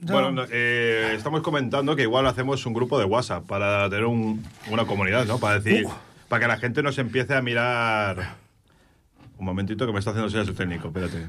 Ya- 0.00 0.12
Bueno, 0.12 0.30
no, 0.32 0.44
eh, 0.50 1.14
estamos 1.16 1.40
comentando 1.42 1.96
que 1.96 2.02
igual 2.02 2.26
hacemos 2.26 2.64
un 2.66 2.72
grupo 2.72 2.98
de 2.98 3.04
WhatsApp 3.04 3.44
para 3.46 3.88
tener 3.90 4.04
un- 4.04 4.44
una 4.70 4.84
comunidad, 4.84 5.26
¿no? 5.26 5.38
Para 5.38 5.58
decir, 5.58 5.86
Uh. 5.86 5.92
para 6.28 6.40
que 6.40 6.48
la 6.48 6.56
gente 6.56 6.82
nos 6.82 6.98
empiece 6.98 7.34
a 7.34 7.42
mirar. 7.42 8.36
Un 9.38 9.44
momentito 9.44 9.86
que 9.86 9.92
me 9.92 9.98
está 9.98 10.10
haciendo 10.10 10.30
señas 10.30 10.46
su 10.46 10.54
técnico, 10.54 10.88
espérate. 10.88 11.26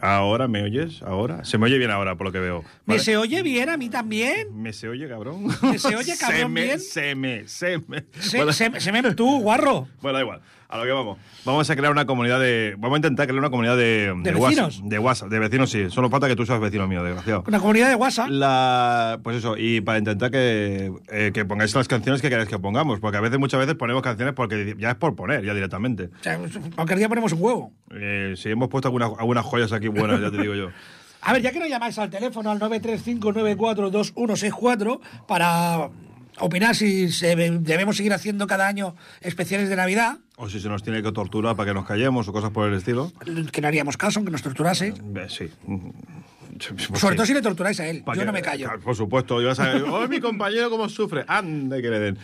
Ahora, 0.00 0.46
¿me 0.46 0.62
oyes? 0.62 1.02
¿Ahora? 1.02 1.42
Se 1.44 1.56
me 1.56 1.64
oye 1.66 1.78
bien 1.78 1.90
ahora, 1.90 2.16
por 2.16 2.26
lo 2.26 2.32
que 2.32 2.38
veo. 2.38 2.62
¿Me 2.84 2.94
¿Vale? 2.94 3.00
se 3.00 3.16
oye 3.16 3.42
bien 3.42 3.70
a 3.70 3.76
mí 3.78 3.88
también? 3.88 4.48
¿Me 4.60 4.72
se 4.74 4.88
oye, 4.88 5.08
cabrón? 5.08 5.46
¿Me 5.62 5.78
se 5.78 5.96
oye, 5.96 6.14
cabrón, 6.20 6.38
se 6.40 6.48
me, 6.48 6.62
bien? 6.64 6.80
Se 6.80 7.14
me, 7.14 7.48
se 7.48 7.78
me. 7.88 8.04
Se, 8.20 8.36
Bueno, 8.36 8.52
se, 8.52 8.78
se 8.80 8.92
me 8.92 9.02
tú, 9.14 9.40
guarro. 9.40 9.88
bueno, 10.02 10.18
da 10.18 10.22
igual. 10.22 10.40
A 10.68 10.78
lo 10.78 10.84
que 10.84 10.90
vamos. 10.90 11.18
Vamos 11.44 11.70
a 11.70 11.76
crear 11.76 11.92
una 11.92 12.06
comunidad 12.06 12.40
de. 12.40 12.74
Vamos 12.78 12.96
a 12.96 12.98
intentar 12.98 13.26
crear 13.26 13.38
una 13.38 13.50
comunidad 13.50 13.76
de. 13.76 14.12
¿De 14.22 14.32
vecinos? 14.32 14.80
De 14.84 14.98
WhatsApp. 14.98 15.28
De 15.28 15.38
vecinos, 15.38 15.70
sí. 15.70 15.90
Solo 15.90 16.10
falta 16.10 16.26
que 16.26 16.34
tú 16.34 16.44
seas 16.44 16.60
vecino 16.60 16.88
mío, 16.88 17.04
desgraciado. 17.04 17.44
Una 17.46 17.60
comunidad 17.60 17.88
de 17.88 17.94
WhatsApp. 17.94 18.28
La, 18.30 19.20
pues 19.22 19.36
eso, 19.36 19.56
y 19.56 19.80
para 19.80 19.98
intentar 19.98 20.30
que, 20.30 20.92
eh, 21.08 21.30
que 21.32 21.44
pongáis 21.44 21.74
las 21.74 21.86
canciones 21.86 22.20
que 22.20 22.28
queráis 22.28 22.48
que 22.48 22.58
pongamos, 22.58 22.98
porque 22.98 23.18
a 23.18 23.20
veces, 23.20 23.38
muchas 23.38 23.60
veces 23.60 23.76
ponemos 23.76 24.02
canciones 24.02 24.34
porque 24.34 24.74
ya 24.78 24.90
es 24.90 24.96
por 24.96 25.14
poner, 25.14 25.44
ya 25.44 25.54
directamente. 25.54 26.10
O 26.20 26.22
sea, 26.22 26.38
cualquier 26.74 26.98
día 26.98 27.08
ponemos 27.08 27.32
un 27.32 27.42
huevo. 27.42 27.72
Eh, 27.92 28.34
si 28.36 28.50
hemos 28.50 28.68
puesto 28.68 28.88
algunas, 28.88 29.12
algunas 29.18 29.44
joyas 29.44 29.72
aquí 29.72 29.88
buenas, 29.88 30.20
ya 30.20 30.30
te 30.30 30.38
digo 30.38 30.54
yo. 30.54 30.70
A 31.26 31.32
ver, 31.32 31.42
ya 31.42 31.50
que 31.50 31.58
nos 31.58 31.68
llamáis 31.68 31.98
al 31.98 32.08
teléfono 32.08 32.52
al 32.52 32.60
935942164 32.60 35.00
para 35.26 35.90
opinar 36.38 36.74
si 36.76 37.10
se 37.12 37.34
debemos 37.36 37.96
seguir 37.96 38.12
haciendo 38.12 38.46
cada 38.46 38.66
año 38.68 38.94
especiales 39.20 39.68
de 39.68 39.76
Navidad, 39.76 40.18
O 40.36 40.48
si 40.48 40.60
se 40.60 40.68
nos 40.68 40.82
tiene 40.82 41.02
que 41.02 41.12
torturar 41.12 41.56
para 41.56 41.70
que 41.70 41.74
nos 41.74 41.86
callemos 41.86 42.28
o 42.28 42.32
cosas 42.32 42.50
por 42.50 42.68
el 42.68 42.74
estilo. 42.74 43.12
que 43.52 43.60
no 43.60 43.68
haríamos 43.68 43.96
caso, 43.96 44.18
aunque 44.18 44.30
nos 44.32 44.42
torturase. 44.42 44.88
Eh, 44.88 45.26
sí. 45.28 45.50
Pues 46.58 47.00
Sobre 47.00 47.12
sí. 47.12 47.16
todo 47.16 47.26
si 47.26 47.34
le 47.34 47.42
torturáis 47.42 47.78
a 47.80 47.86
él. 47.88 48.02
Pa' 48.04 48.14
Yo 48.14 48.20
que- 48.20 48.26
no 48.26 48.32
me 48.32 48.42
callo. 48.42 48.68
Por 48.82 48.96
supuesto, 48.96 49.40
yo 49.42 49.50
a 49.50 49.54
¡oh, 49.92 50.08
mi 50.08 50.20
compañero 50.20 50.70
cómo 50.70 50.88
sufre! 50.88 51.24
¡Ande 51.28 51.82
que 51.82 51.90
le 51.90 51.98
den! 52.00 52.18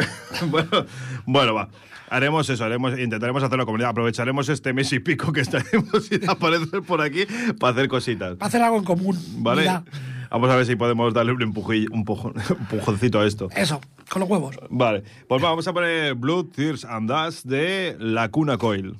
bueno, 0.50 0.86
bueno, 1.26 1.54
va. 1.54 1.68
Haremos 2.10 2.48
eso, 2.48 2.64
haremos, 2.64 2.98
intentaremos 2.98 3.42
hacer 3.42 3.58
la 3.58 3.64
comunidad. 3.64 3.90
Aprovecharemos 3.90 4.48
este 4.48 4.72
mes 4.72 4.92
y 4.92 5.00
pico 5.00 5.32
que 5.32 5.40
estaremos 5.40 6.04
sin 6.08 6.28
aparecer 6.28 6.82
por 6.82 7.00
aquí 7.00 7.26
para 7.58 7.72
hacer 7.72 7.88
cositas. 7.88 8.36
Para 8.36 8.48
hacer 8.48 8.62
algo 8.62 8.76
en 8.78 8.84
común. 8.84 9.18
¿Vale? 9.38 9.62
Mira, 9.62 9.84
Vamos 10.34 10.50
a 10.50 10.56
ver 10.56 10.66
si 10.66 10.74
podemos 10.74 11.14
darle 11.14 11.30
un, 11.30 11.38
empuji- 11.42 11.86
un, 11.92 12.04
pujón- 12.04 12.34
empujoncito 12.60 13.20
a 13.20 13.26
esto. 13.26 13.48
Eso, 13.54 13.80
con 14.10 14.18
los 14.18 14.28
huevos. 14.28 14.56
Vale, 14.68 15.04
pues 15.28 15.40
vamos 15.40 15.68
a 15.68 15.72
poner 15.72 16.14
Blood, 16.16 16.46
Tears 16.46 16.84
and 16.84 17.08
Dust 17.08 17.44
de 17.46 17.94
La 18.00 18.28
Cuna 18.30 18.58
Coil. 18.58 18.96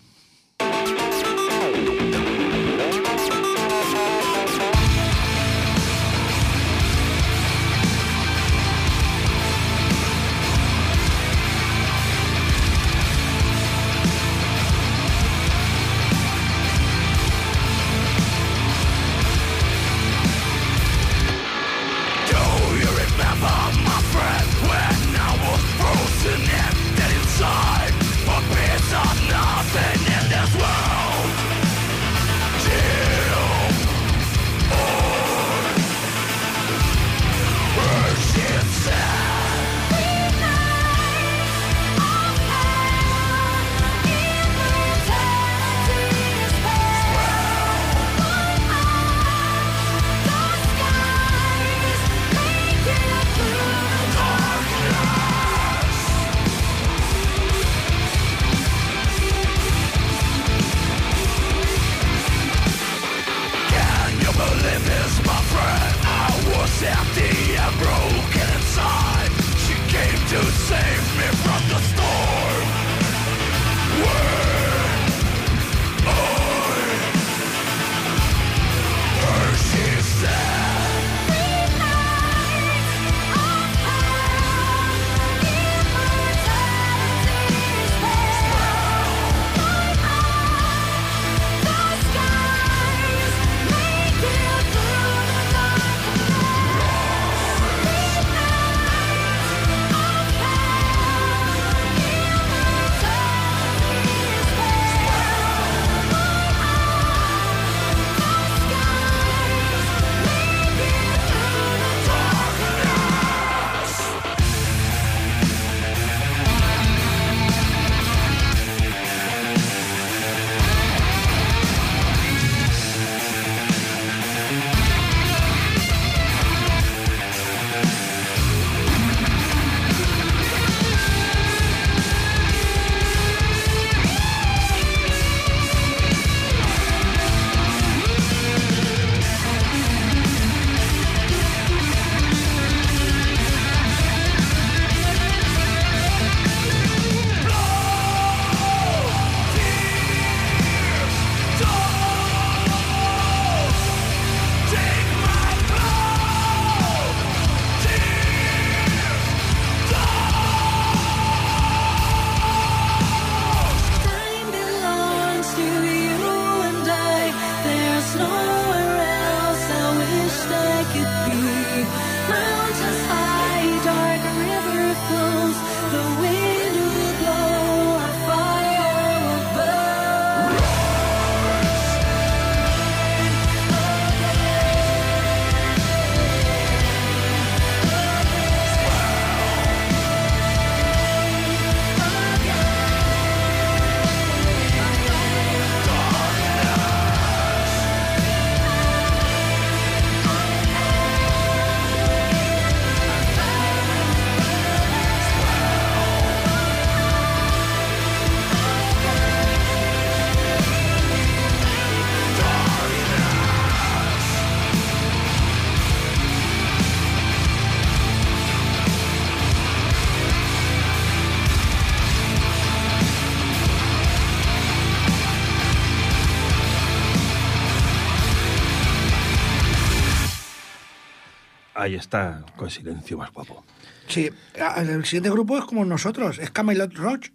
Está, 232.15 232.45
con 232.57 232.71
silencio 232.71 233.19
más 233.19 233.33
guapo. 233.33 233.65
Sí, 234.07 234.31
el 234.77 235.05
siguiente 235.05 235.31
grupo 235.31 235.59
es 235.59 235.65
como 235.65 235.85
nosotros, 235.85 236.39
es 236.39 236.51
Camelot 236.51 236.95
Roach. 236.95 237.31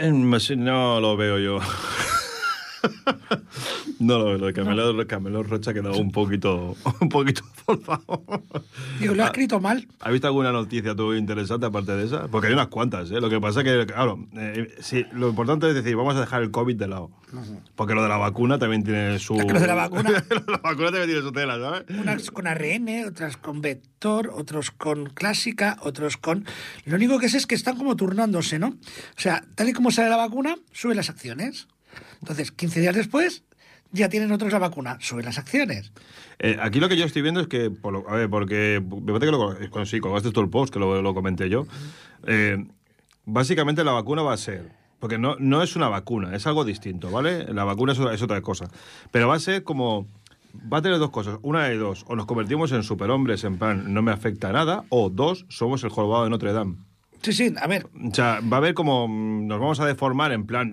Eh, 0.00 0.10
No 0.10 1.00
lo 1.00 1.16
veo 1.16 1.38
yo. 1.38 1.60
No 3.98 4.18
lo. 4.18 4.36
Lo 4.36 4.46
de 4.46 4.52
Camelot, 4.52 5.06
Camelot 5.06 5.46
Rocha 5.46 5.70
ha 5.70 5.74
quedado 5.74 5.98
un 5.98 6.10
poquito, 6.10 6.76
un 7.00 7.08
poquito 7.08 7.42
forzado. 7.64 8.22
Digo, 9.00 9.14
lo 9.14 9.22
ha 9.22 9.26
escrito 9.26 9.60
mal. 9.60 9.86
¿Has 10.00 10.12
visto 10.12 10.26
alguna 10.26 10.52
noticia 10.52 10.94
tú 10.94 11.14
interesante 11.14 11.66
aparte 11.66 11.92
de 11.96 12.04
esa? 12.04 12.28
Porque 12.28 12.48
hay 12.48 12.52
unas 12.52 12.68
cuantas, 12.68 13.10
¿eh? 13.10 13.20
Lo 13.20 13.30
que 13.30 13.40
pasa 13.40 13.60
es 13.60 13.64
que, 13.64 13.86
claro, 13.86 14.18
eh, 14.36 14.74
sí, 14.80 15.04
lo 15.12 15.28
importante 15.28 15.68
es 15.68 15.74
decir, 15.74 15.96
vamos 15.96 16.16
a 16.16 16.20
dejar 16.20 16.42
el 16.42 16.50
COVID 16.50 16.76
de 16.76 16.88
lado. 16.88 17.10
Porque 17.74 17.94
lo 17.94 18.02
de 18.02 18.08
la 18.08 18.16
vacuna 18.16 18.58
también 18.58 18.84
tiene 18.84 19.18
su... 19.18 19.34
Lo 19.34 19.60
de 19.60 19.66
la 19.66 19.74
vacuna. 19.74 20.10
la 20.46 20.58
vacuna 20.58 20.90
también 20.90 21.06
tiene 21.06 21.22
su 21.22 21.32
tela, 21.32 21.58
¿sabes? 21.58 21.84
Unas 21.90 22.30
con 22.30 22.46
ARN, 22.46 23.04
otras 23.06 23.36
con 23.36 23.60
vector, 23.60 24.30
otros 24.32 24.70
con 24.70 25.06
clásica, 25.06 25.76
otros 25.82 26.16
con... 26.16 26.44
Lo 26.84 26.96
único 26.96 27.18
que 27.18 27.28
sé 27.28 27.38
es 27.38 27.46
que 27.46 27.54
están 27.54 27.76
como 27.76 27.96
turnándose, 27.96 28.58
¿no? 28.58 28.68
O 28.68 29.20
sea, 29.20 29.44
tal 29.54 29.68
y 29.68 29.72
como 29.72 29.90
sale 29.90 30.08
la 30.08 30.16
vacuna, 30.16 30.56
suben 30.72 30.96
las 30.96 31.10
acciones. 31.10 31.68
Entonces, 32.20 32.52
15 32.52 32.80
días 32.80 32.94
después, 32.94 33.44
ya 33.92 34.08
tienen 34.08 34.32
otros 34.32 34.52
la 34.52 34.58
vacuna, 34.58 34.98
suben 35.00 35.24
las 35.24 35.38
acciones. 35.38 35.92
Eh, 36.38 36.56
aquí 36.60 36.80
lo 36.80 36.88
que 36.88 36.96
yo 36.96 37.04
estoy 37.04 37.22
viendo 37.22 37.40
es 37.40 37.46
que, 37.46 37.70
por 37.70 37.92
lo- 37.92 38.08
a 38.10 38.16
ver, 38.16 38.28
porque 38.28 38.82
me 38.82 39.12
parece 39.12 39.26
que 39.26 39.32
lo, 39.32 39.54
cuando 39.70 39.86
sí, 39.86 40.00
colgaste 40.00 40.30
tú 40.32 40.40
el 40.40 40.50
post, 40.50 40.72
que 40.72 40.78
lo, 40.78 41.00
lo 41.02 41.14
comenté 41.14 41.48
yo, 41.48 41.66
eh, 42.26 42.66
básicamente 43.24 43.84
la 43.84 43.92
vacuna 43.92 44.22
va 44.22 44.32
a 44.32 44.36
ser, 44.36 44.70
porque 44.98 45.18
no, 45.18 45.36
no 45.38 45.62
es 45.62 45.76
una 45.76 45.88
vacuna, 45.88 46.34
es 46.34 46.46
algo 46.46 46.64
distinto, 46.64 47.10
¿vale? 47.10 47.44
La 47.52 47.64
vacuna 47.64 47.92
es 47.92 47.98
otra, 47.98 48.14
es 48.14 48.22
otra 48.22 48.40
cosa, 48.42 48.68
pero 49.12 49.28
va 49.28 49.36
a 49.36 49.40
ser 49.40 49.62
como, 49.62 50.06
va 50.72 50.78
a 50.78 50.82
tener 50.82 50.98
dos 50.98 51.10
cosas, 51.10 51.38
una 51.42 51.64
de 51.64 51.76
dos, 51.76 52.04
o 52.08 52.16
nos 52.16 52.26
convertimos 52.26 52.72
en 52.72 52.82
superhombres, 52.82 53.44
en 53.44 53.56
plan, 53.58 53.94
no 53.94 54.02
me 54.02 54.10
afecta 54.12 54.52
nada, 54.52 54.84
o 54.90 55.10
dos, 55.10 55.46
somos 55.48 55.84
el 55.84 55.90
jorobado 55.90 56.24
de 56.24 56.30
Notre 56.30 56.52
Dame. 56.52 56.76
Sí, 57.26 57.32
sí, 57.32 57.52
a 57.60 57.66
ver, 57.66 57.88
O 58.08 58.14
sea, 58.14 58.38
va 58.40 58.58
a 58.58 58.60
haber 58.60 58.72
como 58.72 59.08
mm, 59.08 59.48
nos 59.48 59.58
vamos 59.58 59.80
a 59.80 59.86
deformar 59.86 60.30
en 60.30 60.46
plan 60.46 60.72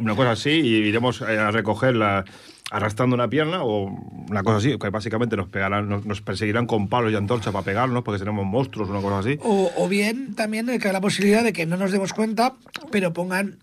una 0.00 0.16
cosa 0.16 0.30
así 0.30 0.48
y 0.48 0.76
iremos 0.76 1.20
eh, 1.20 1.38
a 1.38 1.50
recogerla 1.50 2.24
arrastrando 2.70 3.14
una 3.14 3.28
pierna 3.28 3.62
o 3.62 3.90
una 4.30 4.42
cosa 4.42 4.56
así, 4.56 4.78
que 4.78 4.88
básicamente 4.88 5.36
nos 5.36 5.50
pegarán, 5.50 5.90
nos, 5.90 6.06
nos 6.06 6.22
perseguirán 6.22 6.64
con 6.64 6.88
palos 6.88 7.12
y 7.12 7.16
antorchas 7.16 7.52
para 7.52 7.66
pegarnos 7.66 8.02
porque 8.02 8.18
seremos 8.18 8.46
monstruos 8.46 8.88
o 8.88 8.92
una 8.92 9.02
cosa 9.02 9.18
así. 9.18 9.38
O, 9.42 9.70
o 9.76 9.88
bien 9.88 10.34
también 10.34 10.70
eh, 10.70 10.78
que 10.78 10.90
la 10.90 11.02
posibilidad 11.02 11.44
de 11.44 11.52
que 11.52 11.66
no 11.66 11.76
nos 11.76 11.92
demos 11.92 12.14
cuenta, 12.14 12.54
pero 12.90 13.12
pongan 13.12 13.58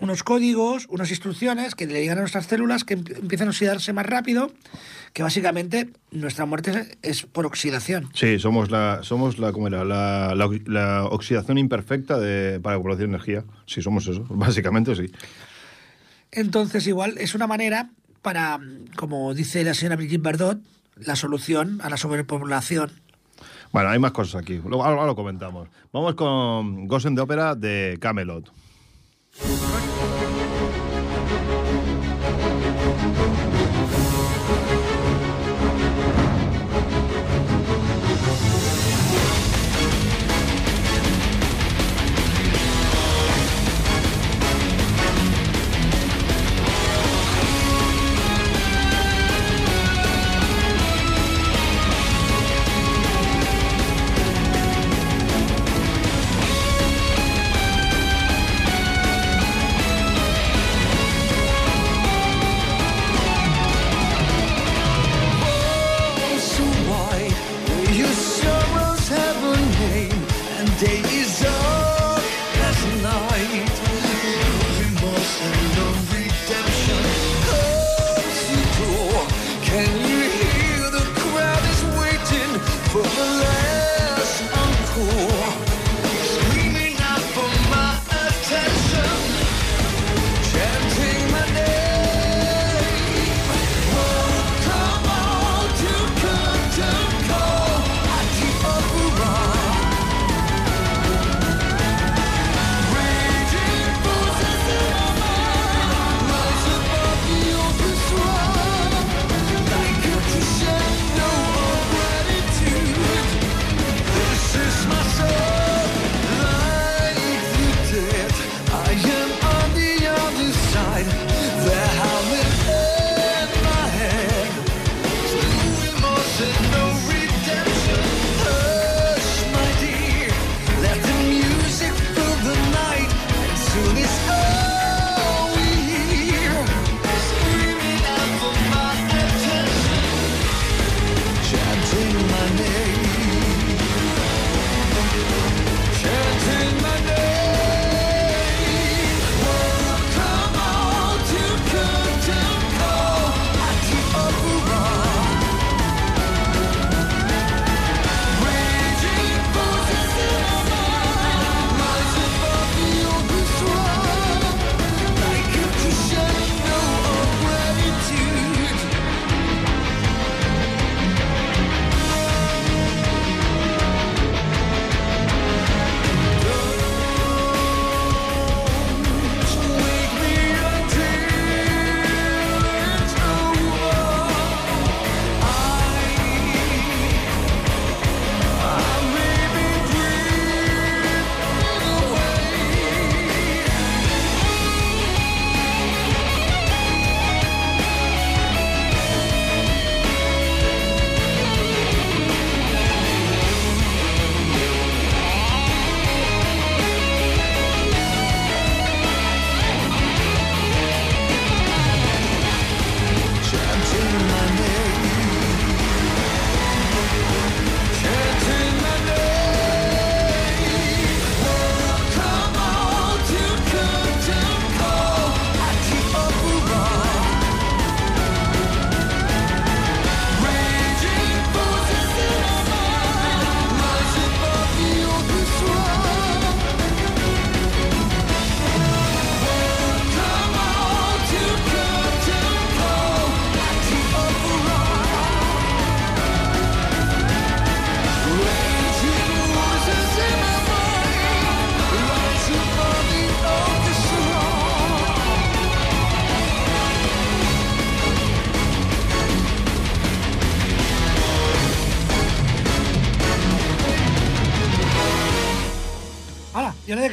unos 0.00 0.22
códigos, 0.22 0.86
unas 0.90 1.10
instrucciones 1.10 1.74
que 1.74 1.86
le 1.86 2.00
digan 2.00 2.18
a 2.18 2.22
nuestras 2.22 2.46
células 2.46 2.84
que 2.84 2.98
emp- 2.98 3.16
empiezan 3.18 3.46
a 3.48 3.50
oxidarse 3.50 3.92
más 3.92 4.04
rápido, 4.06 4.50
que 5.12 5.22
básicamente 5.22 5.88
nuestra 6.10 6.46
muerte 6.46 6.98
es, 7.02 7.22
por 7.22 7.46
oxidación. 7.46 8.10
Sí, 8.14 8.38
somos 8.38 8.70
la, 8.70 9.00
somos 9.02 9.38
la, 9.38 9.52
¿cómo 9.52 9.68
era? 9.68 9.84
La, 9.84 10.34
la, 10.34 10.48
la 10.66 11.04
oxidación 11.04 11.58
imperfecta 11.58 12.18
de, 12.18 12.58
para 12.60 12.80
producir 12.82 13.04
energía. 13.06 13.44
Sí, 13.66 13.82
somos 13.82 14.06
eso, 14.08 14.24
básicamente 14.30 14.94
sí. 14.96 15.06
Entonces, 16.32 16.86
igual 16.86 17.14
es 17.18 17.34
una 17.34 17.46
manera 17.46 17.90
para, 18.22 18.58
como 18.96 19.34
dice 19.34 19.62
la 19.64 19.74
señora 19.74 19.96
Brigitte 19.96 20.22
Bardot, 20.22 20.58
la 20.96 21.14
solución 21.16 21.80
a 21.82 21.90
la 21.90 21.96
sobrepoblación. 21.96 22.90
Bueno, 23.72 23.90
hay 23.90 23.98
más 23.98 24.12
cosas 24.12 24.42
aquí, 24.42 24.54
luego 24.64 24.84
ahora 24.84 25.06
lo 25.06 25.14
comentamos. 25.16 25.68
Vamos 25.92 26.14
con 26.14 26.86
Gosen 26.86 27.14
de 27.14 27.22
Ópera 27.22 27.54
de 27.54 27.98
Camelot. 28.00 28.50
Thank 29.36 29.88
you. 29.88 29.93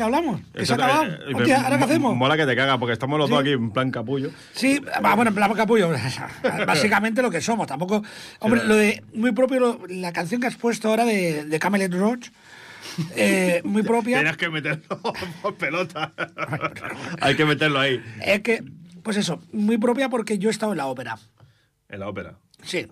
¿Y 0.01 0.03
ahora 0.03 0.17
de 0.17 0.23
qué 0.23 0.33
hablamos? 0.33 0.41
¿Que 0.53 0.65
se 0.65 0.73
ha 0.73 0.75
acabado? 0.75 1.03
eh, 1.05 1.33
Hostia, 1.35 1.57
¿ahora 1.63 1.69
qué 1.71 1.77
mo- 1.77 1.85
hacemos? 1.85 2.15
Mola 2.17 2.37
que 2.37 2.45
te 2.45 2.55
caga, 2.55 2.77
porque 2.79 2.93
estamos 2.93 3.19
los 3.19 3.27
Sí. 3.27 3.31
dos 3.33 3.41
aquí 3.41 3.51
en 3.51 3.71
plan 3.71 3.91
capullo. 3.91 4.31
Sí, 4.53 4.79
va, 4.79 5.15
bueno, 5.15 5.29
en 5.29 5.35
plan 5.35 5.53
capullo. 5.53 5.89
Básicamente 6.67 7.21
lo 7.21 7.29
que 7.29 7.41
somos. 7.41 7.67
Tampoco. 7.67 8.03
Hombre, 8.39 8.63
lo 8.65 8.75
de. 8.75 9.03
Muy 9.13 9.31
propio, 9.31 9.59
lo- 9.59 9.81
la 9.87 10.11
canción 10.11 10.41
que 10.41 10.47
has 10.47 10.55
puesto 10.55 10.89
ahora 10.89 11.05
de, 11.05 11.45
de 11.45 11.59
Camelot 11.59 11.93
Roach. 11.93 12.29
eh, 13.15 13.61
muy 13.65 13.83
propia. 13.83 14.17
Tienes 14.19 14.37
que 14.37 14.49
meterlo 14.49 15.01
por 15.41 15.55
pelota. 15.55 16.11
Hay 17.21 17.35
que 17.35 17.45
meterlo 17.45 17.79
ahí. 17.79 18.01
Es 18.21 18.41
que, 18.41 18.63
pues 19.03 19.17
eso, 19.17 19.41
muy 19.53 19.77
propia 19.77 20.09
porque 20.09 20.37
yo 20.39 20.49
he 20.49 20.51
estado 20.51 20.71
en 20.73 20.79
la 20.79 20.87
ópera. 20.87 21.17
En 21.89 21.99
la 21.99 22.09
ópera. 22.09 22.35
Sí. 22.63 22.87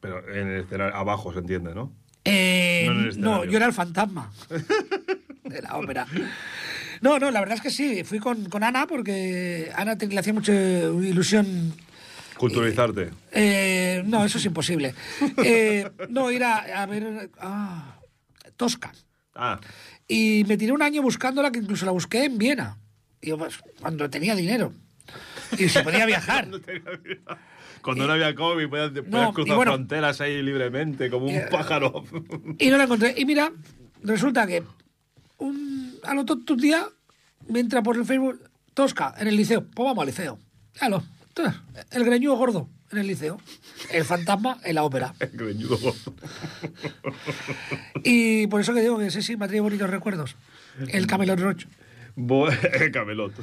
Pero 0.00 0.28
en 0.28 0.48
el 0.48 0.60
escenario, 0.64 0.94
abajo 0.96 1.32
se 1.32 1.38
entiende, 1.40 1.74
¿no? 1.74 1.92
Eh, 2.24 2.88
No 3.16 3.44
yo 3.44 3.56
era 3.56 3.66
el 3.66 3.72
fantasma 3.72 4.30
de 5.54 5.62
la 5.62 5.76
ópera. 5.76 6.06
No, 7.00 7.18
no, 7.18 7.30
la 7.30 7.40
verdad 7.40 7.56
es 7.56 7.60
que 7.62 7.70
sí. 7.70 8.02
Fui 8.04 8.18
con, 8.18 8.48
con 8.48 8.64
Ana 8.64 8.86
porque 8.86 9.70
Ana 9.74 9.96
te- 9.96 10.06
le 10.08 10.18
hacía 10.18 10.32
mucha 10.32 10.52
ilusión 10.52 11.74
Culturizarte. 12.36 13.10
Eh, 13.32 14.02
no, 14.06 14.24
eso 14.24 14.38
es 14.38 14.44
imposible. 14.44 14.94
Eh, 15.44 15.90
no, 16.08 16.30
ir 16.30 16.44
a, 16.44 16.82
a 16.82 16.86
ver 16.86 17.30
ah, 17.40 17.98
Tosca. 18.56 18.92
Ah, 19.34 19.58
Y 20.06 20.44
me 20.46 20.56
tiré 20.56 20.70
un 20.72 20.82
año 20.82 21.02
buscándola, 21.02 21.50
que 21.50 21.58
incluso 21.58 21.84
la 21.84 21.90
busqué 21.92 22.24
en 22.24 22.38
Viena. 22.38 22.78
Y 23.20 23.28
yo, 23.30 23.38
pues, 23.38 23.58
cuando 23.80 24.08
tenía 24.08 24.36
dinero. 24.36 24.72
Y 25.58 25.68
se 25.68 25.82
podía 25.82 26.06
viajar. 26.06 26.46
cuando 27.82 28.06
no 28.06 28.12
había 28.12 28.34
COVID, 28.34 28.68
podías, 28.68 28.90
podías 28.90 29.08
no, 29.08 29.32
cruzar 29.32 29.56
bueno- 29.56 29.72
fronteras 29.72 30.20
ahí 30.20 30.40
libremente, 30.42 31.10
como 31.10 31.26
un 31.26 31.34
Eh, 31.34 31.46
pájaro. 31.50 32.04
Y 32.58 32.68
no 32.70 32.76
la 32.78 32.84
encontré. 32.84 33.14
Y 33.16 33.24
mira, 33.24 33.50
resulta 34.04 34.46
que 34.46 34.62
un, 35.38 35.94
a 36.04 36.14
lo 36.14 36.24
tonto 36.24 36.54
un 36.54 36.60
día 36.60 36.86
me 37.48 37.60
entra 37.60 37.82
por 37.82 37.96
el 37.96 38.04
Facebook 38.04 38.40
Tosca 38.74 39.14
en 39.18 39.28
el 39.28 39.36
liceo. 39.36 39.62
Pues 39.62 39.84
vamos 39.86 40.02
al 40.02 40.06
liceo. 40.08 40.38
Claro. 40.74 41.02
El 41.90 42.04
greñudo 42.04 42.36
gordo 42.36 42.68
en 42.90 42.98
el 42.98 43.06
liceo. 43.06 43.40
El 43.92 44.04
fantasma 44.04 44.58
en 44.64 44.74
la 44.74 44.82
ópera. 44.84 45.14
El 45.20 45.30
greñudo 45.30 45.78
gordo. 45.78 46.14
Y 48.04 48.46
por 48.48 48.60
eso 48.60 48.74
que 48.74 48.80
digo 48.80 48.98
que 48.98 49.10
sí, 49.10 49.22
sí, 49.22 49.36
me 49.36 49.44
ha 49.44 49.48
traído 49.48 49.64
bonitos 49.64 49.88
recuerdos. 49.90 50.36
El 50.88 51.06
Camelot 51.06 51.38
Roach. 51.40 51.66
Bo- 52.16 52.48
el 52.80 52.90
camelot. 52.92 53.32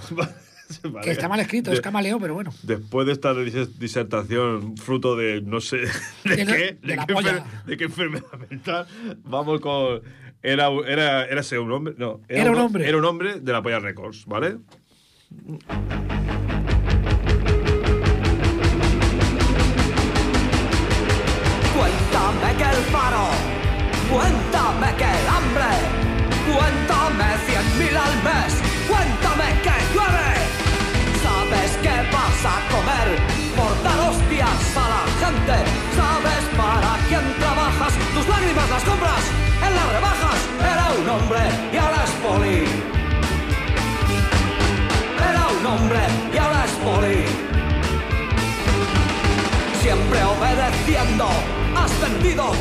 Que 1.03 1.11
está 1.11 1.29
mal 1.29 1.39
escrito, 1.39 1.71
es 1.71 1.79
camaleo, 1.79 2.19
pero 2.19 2.33
bueno. 2.33 2.51
Después 2.63 3.05
de 3.05 3.13
esta 3.13 3.33
dis- 3.35 3.67
disertación, 3.77 4.75
fruto 4.77 5.15
de 5.15 5.39
no 5.43 5.61
sé 5.61 5.77
de, 6.23 6.35
De 6.37 6.43
la- 6.45 6.55
qué, 6.57 6.77
de 6.81 6.95
la 6.95 7.05
qué 7.05 7.13
polla. 7.13 7.37
enfer- 7.45 7.63
de 7.65 7.77
qué 7.77 7.83
enfermedad 7.83 8.39
mental, 8.49 8.87
vamos 9.25 9.61
con. 9.61 10.01
Era, 10.45 10.69
era, 10.87 11.25
era 11.25 11.41
ese 11.41 11.57
un 11.57 11.71
hombre. 11.71 11.95
No, 11.97 12.21
Era 12.29 12.51
un 12.51 12.59
hombre. 12.59 12.87
Era 12.87 12.97
un 12.97 13.05
hombre 13.05 13.39
de 13.39 13.51
la 13.51 13.63
Polla 13.63 13.79
Records, 13.79 14.25
¿vale? 14.27 14.57
Cuéntame 21.75 22.57
que 22.57 22.63
el 22.63 22.83
faro, 22.93 23.25
cuéntame 24.11 24.95
que 24.97 25.04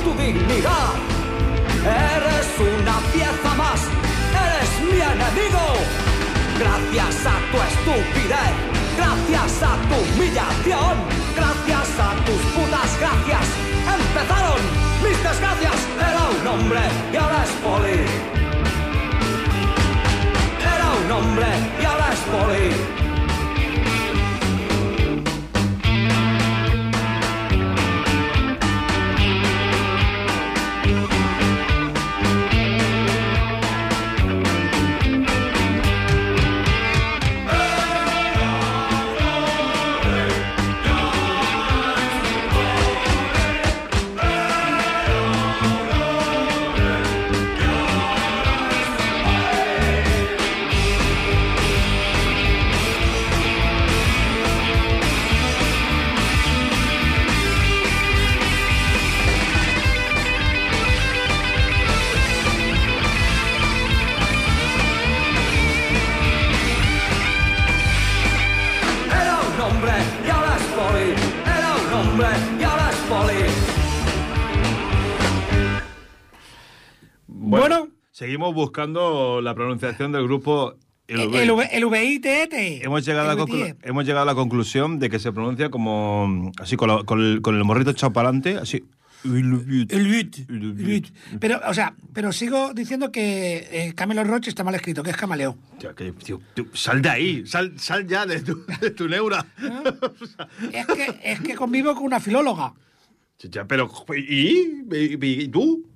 tu 0.04 0.12
dignidad. 0.14 0.92
Eres 1.84 2.48
una 2.60 2.96
pieza 3.12 3.50
más, 3.56 3.80
eres 4.44 4.70
mi 4.88 5.00
enemigo. 5.00 5.64
Gracias 6.58 7.16
a 7.26 7.36
tu 7.50 7.56
estupidez, 7.70 8.54
gracias 8.96 9.62
a 9.62 9.72
tu 9.88 9.96
humillación, 10.04 10.94
gracias 11.34 11.88
a 11.98 12.10
tus 12.26 12.42
putas 12.54 12.90
gracias, 13.00 13.46
empezaron 13.98 14.60
mis 15.02 15.18
desgracias. 15.22 15.80
Era 15.98 16.22
un 16.38 16.46
hombre 16.46 16.80
y 17.12 17.16
ahora 17.16 17.44
es 17.44 17.50
poli. 17.64 18.00
Era 20.74 20.88
un 21.02 21.12
hombre 21.12 21.46
y 21.80 21.84
ahora 21.84 22.12
es 22.12 22.20
poli. 22.34 23.03
Bueno. 77.26 77.88
Seguimos 78.12 78.54
buscando 78.54 79.40
la 79.40 79.54
pronunciación 79.54 80.12
del 80.12 80.24
grupo. 80.24 80.74
El, 81.08 81.20
el, 81.20 81.86
VITET. 81.90 82.52
Hemos 82.84 83.04
llegado, 83.04 83.28
a 83.30 83.34
la 83.34 83.44
VTE. 83.44 83.76
hemos 83.82 84.04
llegado 84.04 84.22
a 84.22 84.26
la 84.26 84.34
conclusión 84.34 84.98
de 84.98 85.10
que 85.10 85.18
se 85.18 85.32
pronuncia 85.32 85.68
como 85.68 86.52
así 86.58 86.76
con, 86.76 86.88
la- 86.88 87.02
con 87.04 87.20
el, 87.20 87.42
con 87.42 87.56
el 87.56 87.64
morrito 87.64 87.90
echado 87.90 88.12
para 88.12 88.28
adelante, 88.28 88.56
así. 88.56 88.84
Pero, 91.40 91.60
o 91.66 91.74
sea, 91.74 91.94
pero 92.12 92.30
sigo 92.32 92.72
diciendo 92.72 93.10
que 93.10 93.66
eh, 93.70 93.92
Camelot 93.94 94.26
Roche 94.26 94.48
está 94.50 94.62
mal 94.64 94.74
escrito, 94.76 95.02
que 95.02 95.10
es 95.10 95.16
camaleo. 95.16 95.56
Tío, 95.78 95.94
que- 95.94 96.12
tío, 96.12 96.40
tío, 96.54 96.66
sal 96.72 97.02
de 97.02 97.08
ahí, 97.10 97.46
sal, 97.46 97.72
sal 97.78 98.06
ya 98.06 98.24
de 98.26 98.40
tu, 98.40 98.64
de 98.80 98.90
tu 98.92 99.08
neura. 99.08 99.44
Es 100.72 100.86
que, 100.86 101.18
es 101.22 101.40
que 101.40 101.54
convivo 101.54 101.94
con 101.94 102.04
una 102.04 102.20
filóloga. 102.20 102.72
Ya, 103.40 103.64
pero, 103.66 103.90
¿y? 104.16 104.84
¿Y, 104.90 105.48
tú? 105.48 105.86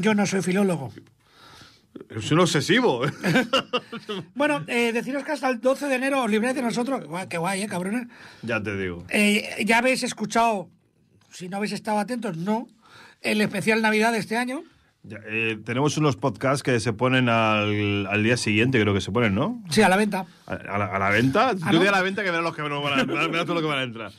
Yo 0.00 0.14
no 0.14 0.24
soy 0.26 0.40
filólogo. 0.42 0.92
Es 2.10 2.30
un 2.30 2.40
obsesivo. 2.40 3.02
Bueno, 4.34 4.64
eh, 4.68 4.92
deciros 4.92 5.24
que 5.24 5.32
hasta 5.32 5.48
el 5.50 5.60
12 5.60 5.86
de 5.86 5.94
enero 5.96 6.22
os 6.22 6.30
libréis 6.30 6.54
de 6.54 6.62
nosotros. 6.62 7.00
Qué 7.00 7.06
guay, 7.06 7.28
qué 7.28 7.38
guay, 7.38 7.62
¿eh, 7.62 7.66
cabrones? 7.66 8.06
ya 8.42 8.62
te 8.62 8.76
digo. 8.76 9.04
Eh, 9.10 9.64
ya 9.66 9.78
habéis 9.78 10.02
escuchado, 10.02 10.70
si 11.30 11.48
no 11.48 11.56
habéis 11.58 11.72
estado 11.72 11.98
atentos, 11.98 12.36
no, 12.36 12.68
el 13.20 13.40
especial 13.40 13.82
Navidad 13.82 14.12
de 14.12 14.18
este 14.18 14.36
año. 14.36 14.62
Ya, 15.02 15.18
eh, 15.26 15.58
tenemos 15.64 15.96
unos 15.98 16.16
podcasts 16.16 16.62
que 16.62 16.78
se 16.80 16.92
ponen 16.92 17.28
al, 17.28 18.06
al 18.06 18.22
día 18.22 18.36
siguiente, 18.36 18.80
creo 18.80 18.94
que 18.94 19.00
se 19.00 19.10
ponen, 19.12 19.34
¿no? 19.34 19.62
Sí, 19.70 19.82
a 19.82 19.88
la 19.88 19.96
venta. 19.96 20.26
¿A, 20.46 20.54
a 20.54 20.78
la, 20.78 20.86
a 20.86 20.98
la 20.98 21.10
venta? 21.10 21.50
Ah, 21.50 21.54
Yo 21.54 21.72
¿no? 21.72 21.78
digo 21.80 21.88
a 21.88 21.96
la 21.98 22.02
venta 22.02 22.22
que 22.22 22.30
verán 22.30 22.44
los 22.44 22.54
que 22.54 22.62
no 22.62 22.80
van 22.80 22.98
a 22.98 23.02
entrar. 23.02 23.44
tú 23.44 23.54
lo 23.54 23.60
que 23.60 23.66
van 23.66 23.78
a 23.80 23.82
entrar. 23.82 24.12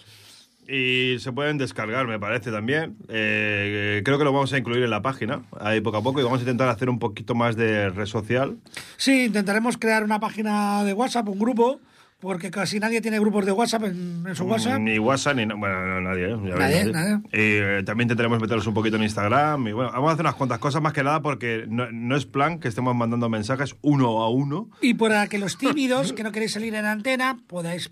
Y 0.71 1.17
se 1.19 1.31
pueden 1.31 1.57
descargar, 1.57 2.05
me 2.05 2.19
parece 2.19 2.51
también. 2.51 2.95
Eh, 3.07 4.01
creo 4.05 4.19
que 4.19 4.23
lo 4.23 4.31
vamos 4.31 4.53
a 4.53 4.57
incluir 4.57 4.83
en 4.83 4.91
la 4.91 5.01
página, 5.01 5.41
ahí 5.59 5.81
poco 5.81 5.97
a 5.97 6.03
poco, 6.03 6.19
y 6.19 6.23
vamos 6.23 6.39
a 6.39 6.43
intentar 6.43 6.69
hacer 6.69 6.89
un 6.89 6.99
poquito 6.99 7.33
más 7.33 7.55
de 7.55 7.89
red 7.89 8.05
social. 8.05 8.57
Sí, 8.97 9.25
intentaremos 9.25 9.77
crear 9.77 10.03
una 10.03 10.19
página 10.19 10.83
de 10.83 10.93
WhatsApp, 10.93 11.27
un 11.27 11.39
grupo, 11.39 11.79
porque 12.19 12.51
casi 12.51 12.79
nadie 12.79 13.01
tiene 13.01 13.19
grupos 13.19 13.45
de 13.45 13.51
WhatsApp 13.53 13.85
en, 13.85 14.25
en 14.27 14.35
su 14.35 14.43
WhatsApp. 14.43 14.79
Ni 14.79 14.99
WhatsApp, 14.99 15.37
ni... 15.37 15.45
Bueno, 15.45 15.85
no, 15.85 16.01
nadie, 16.01 16.33
¿eh? 16.33 16.37
Ya 16.43 16.55
Nadie, 16.55 17.21
eh, 17.31 17.81
también 17.85 18.05
intentaremos 18.05 18.39
meterlos 18.39 18.67
un 18.67 18.73
poquito 18.73 18.97
en 18.97 19.03
Instagram. 19.03 19.69
Y 19.69 19.71
bueno, 19.71 19.89
vamos 19.91 20.09
a 20.09 20.13
hacer 20.13 20.25
unas 20.25 20.35
cuantas 20.35 20.59
cosas 20.59 20.81
más 20.81 20.93
que 20.93 21.01
nada 21.01 21.21
porque 21.21 21.65
no, 21.67 21.89
no 21.91 22.15
es 22.15 22.25
plan 22.25 22.59
que 22.59 22.67
estemos 22.67 22.93
mandando 22.93 23.29
mensajes 23.29 23.75
uno 23.81 24.21
a 24.21 24.29
uno. 24.29 24.69
Y 24.81 24.95
para 24.95 25.27
que 25.27 25.39
los 25.39 25.57
tímidos 25.57 26.13
que 26.13 26.23
no 26.23 26.31
queréis 26.31 26.51
salir 26.51 26.75
en 26.75 26.85
antena 26.85 27.37
podáis 27.47 27.89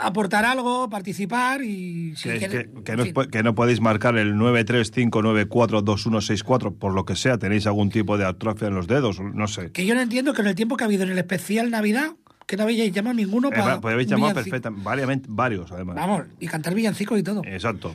aportar 0.00 0.44
algo, 0.44 0.88
participar 0.90 1.62
y... 1.62 2.14
si 2.16 2.28
Que, 2.28 2.38
que- 2.40 2.68
que 2.84 2.96
no, 2.96 3.04
que 3.30 3.42
no 3.42 3.54
podéis 3.54 3.80
marcar 3.80 4.16
el 4.18 4.34
935942164 4.34 6.76
por 6.78 6.94
lo 6.94 7.04
que 7.04 7.16
sea, 7.16 7.38
tenéis 7.38 7.66
algún 7.66 7.90
tipo 7.90 8.18
de 8.18 8.26
atrofia 8.26 8.68
en 8.68 8.74
los 8.74 8.86
dedos, 8.86 9.20
no 9.20 9.48
sé. 9.48 9.70
Que 9.72 9.86
yo 9.86 9.94
no 9.94 10.00
entiendo 10.00 10.32
que 10.34 10.42
en 10.42 10.48
el 10.48 10.54
tiempo 10.54 10.76
que 10.76 10.84
ha 10.84 10.86
habido 10.86 11.04
en 11.04 11.10
el 11.10 11.18
especial 11.18 11.70
Navidad, 11.70 12.12
que 12.46 12.56
no 12.56 12.64
habéis 12.64 12.92
llamado 12.92 13.14
ninguno 13.14 13.48
Eh, 13.48 13.52
para... 13.56 13.80
pues 13.80 13.92
habéis 13.92 14.08
llamado 14.08 14.34
perfectamente, 14.34 15.26
varios 15.28 15.70
además. 15.72 15.96
Vamos, 15.96 16.22
y 16.40 16.46
cantar 16.46 16.74
villancicos 16.74 17.18
y 17.18 17.22
todo. 17.22 17.42
Exacto. 17.44 17.94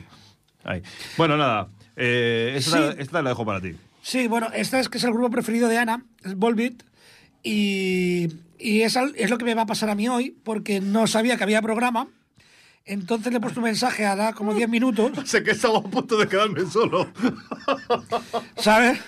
Ahí. 0.64 0.82
Bueno, 1.16 1.36
nada, 1.36 1.68
eh, 1.96 2.54
esta, 2.56 2.92
Sí. 2.92 2.96
esta 2.98 3.22
la 3.22 3.30
dejo 3.30 3.44
para 3.44 3.60
ti. 3.60 3.72
Sí, 4.02 4.28
bueno, 4.28 4.48
este 4.54 4.78
es 4.80 4.88
que 4.88 4.98
es 4.98 5.04
el 5.04 5.12
grupo 5.12 5.30
preferido 5.30 5.68
de 5.68 5.78
Ana, 5.78 6.04
es 6.24 6.34
Volbeat, 6.36 6.82
y, 7.42 8.28
y 8.58 8.82
es, 8.82 8.96
es 9.16 9.30
lo 9.30 9.38
que 9.38 9.44
me 9.44 9.54
va 9.54 9.62
a 9.62 9.66
pasar 9.66 9.90
a 9.90 9.94
mí 9.94 10.08
hoy, 10.08 10.36
porque 10.44 10.80
no 10.80 11.06
sabía 11.06 11.36
que 11.36 11.44
había 11.44 11.62
programa, 11.62 12.08
entonces 12.86 13.32
le 13.32 13.38
he 13.38 13.40
puesto 13.40 13.60
un 13.60 13.64
mensaje 13.64 14.04
a 14.04 14.14
da 14.16 14.32
como 14.34 14.52
10 14.54 14.68
minutos, 14.68 15.12
Sé 15.24 15.42
que 15.42 15.52
estaba 15.52 15.78
a 15.78 15.82
punto 15.82 16.16
de 16.18 16.28
quedarme 16.28 16.66
solo. 16.66 17.08
¿sabes? 18.56 18.98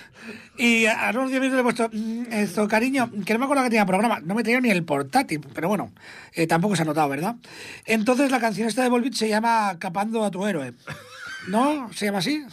Y 0.57 0.87
a 0.87 1.11
los 1.11 1.29
10 1.29 1.39
minutos 1.41 1.55
le 1.55 1.61
he 1.61 1.63
puesto, 1.63 1.89
"Mm, 1.95 2.33
esto, 2.33 2.67
cariño, 2.67 3.09
que 3.25 3.33
no 3.33 3.39
me 3.39 3.45
acuerdo 3.45 3.63
que 3.63 3.69
tenía 3.69 3.85
programa, 3.85 4.19
no 4.19 4.33
me 4.35 4.43
tenía 4.43 4.59
ni 4.59 4.69
el 4.71 4.83
portátil, 4.83 5.41
pero 5.53 5.67
bueno, 5.69 5.91
eh, 6.33 6.47
tampoco 6.47 6.75
se 6.75 6.81
ha 6.81 6.85
notado, 6.85 7.07
¿verdad? 7.09 7.35
Entonces 7.85 8.31
la 8.31 8.39
canción 8.39 8.67
esta 8.67 8.81
de 8.83 8.89
Volbeat 8.89 9.13
se 9.13 9.29
llama 9.29 9.77
Capando 9.79 10.25
a 10.25 10.31
tu 10.31 10.45
héroe, 10.47 10.73
¿no? 11.47 11.93
¿Se 11.93 12.05
llama 12.07 12.17
así? 12.17 12.43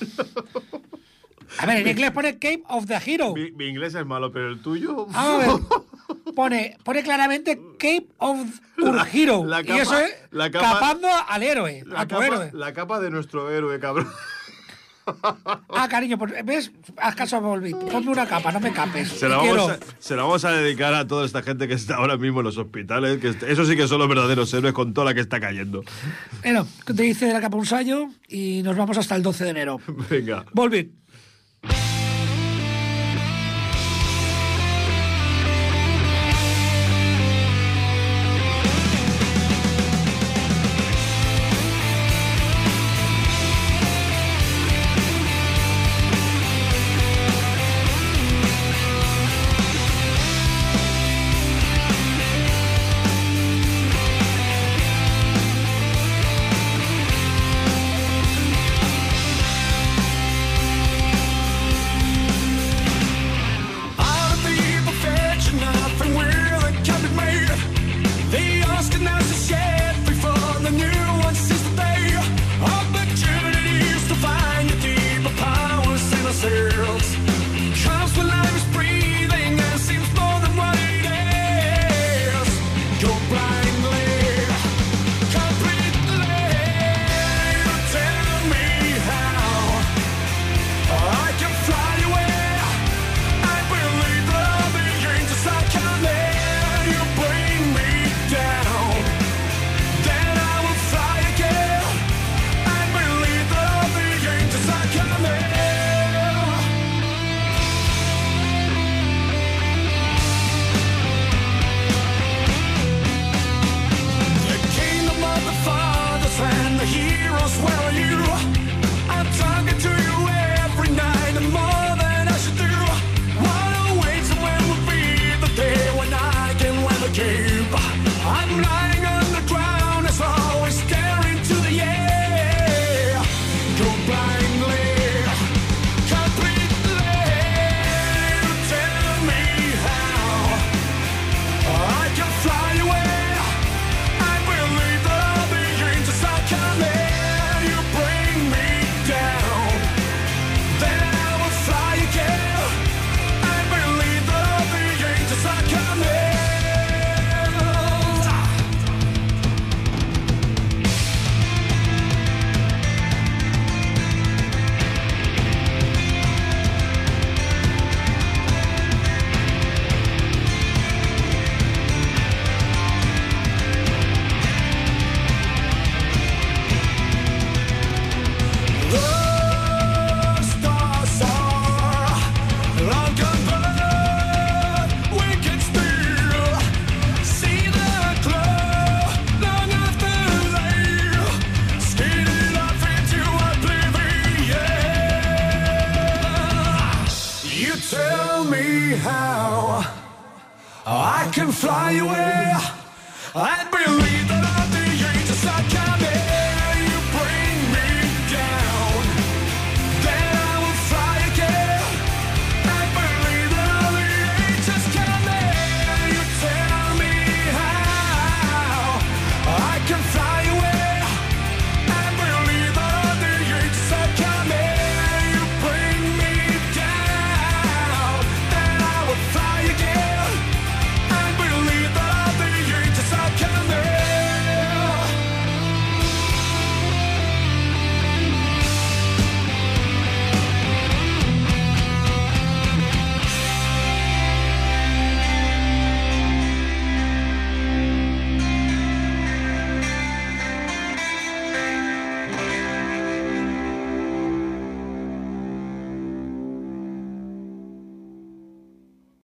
A 1.59 1.67
ver, 1.67 1.79
en 1.79 1.89
inglés 1.89 2.11
pone 2.11 2.35
Cape 2.35 2.63
of 2.69 2.87
the 2.87 2.99
Hero. 3.05 3.33
Mi, 3.35 3.51
mi 3.53 3.67
inglés 3.69 3.95
es 3.95 4.05
malo, 4.05 4.31
pero 4.33 4.51
el 4.51 4.61
tuyo. 4.61 5.07
Vamos 5.07 5.17
a 5.17 5.39
ver. 5.39 5.51
Pone, 6.35 6.77
pone 6.83 7.03
claramente 7.03 7.59
Cape 7.79 8.07
of 8.19 8.39
Ur 8.79 9.07
Hero. 9.13 9.45
la 9.45 9.63
y 9.63 9.71
eso 9.71 9.99
es 9.99 10.13
la 10.31 10.51
capa- 10.51 10.73
capando 10.75 11.09
al 11.29 11.43
héroe, 11.43 11.83
La 11.87 12.01
a 12.01 12.07
tu 12.07 12.15
capa, 12.17 12.27
héroe. 12.27 12.51
la 12.53 12.73
capa 12.73 13.01
de 13.01 13.11
nuestro 13.11 13.51
héroe, 13.51 13.79
cabrón. 13.81 14.09
Ah, 15.69 15.87
cariño, 15.87 16.17
pues, 16.17 16.33
¿ves? 16.47 16.73
Haz 16.97 17.15
caso 17.15 17.37
a 17.37 17.41
Volbeat. 17.41 17.77
Ponme 17.91 18.11
una 18.11 18.27
capa, 18.27 18.51
no 18.53 18.59
me 18.59 18.73
capes. 18.73 19.09
Se 19.11 19.29
la, 19.29 19.37
vamos 19.37 19.71
a, 19.71 19.79
se 19.99 20.17
la 20.17 20.23
vamos 20.23 20.45
a 20.47 20.53
dedicar 20.53 20.95
a 20.95 21.07
toda 21.07 21.27
esta 21.27 21.43
gente 21.43 21.69
que 21.69 21.75
está 21.75 21.97
ahora 21.97 22.17
mismo 22.17 22.41
en 22.41 22.47
los 22.47 22.57
hospitales. 22.57 23.19
Que 23.21 23.29
eso 23.53 23.67
sí 23.67 23.77
que 23.77 23.87
son 23.87 23.99
los 23.99 24.09
verdaderos 24.09 24.53
héroes 24.55 24.73
con 24.73 24.95
toda 24.95 25.05
la 25.05 25.13
que 25.15 25.21
está 25.21 25.41
cayendo. 25.41 25.83
Bueno, 26.43 26.67
te 26.87 26.95
dice 27.03 27.27
de 27.27 27.35
la 27.35 27.43
capa 27.43 27.59
un 27.59 27.67
sayo 27.67 28.07
y 28.29 28.63
nos 28.63 28.77
vamos 28.79 28.97
hasta 28.97 29.15
el 29.15 29.23
12 29.23 29.45
de 29.45 29.51
enero. 29.51 29.79
Venga. 30.09 30.47
Volbeat. 30.55 30.87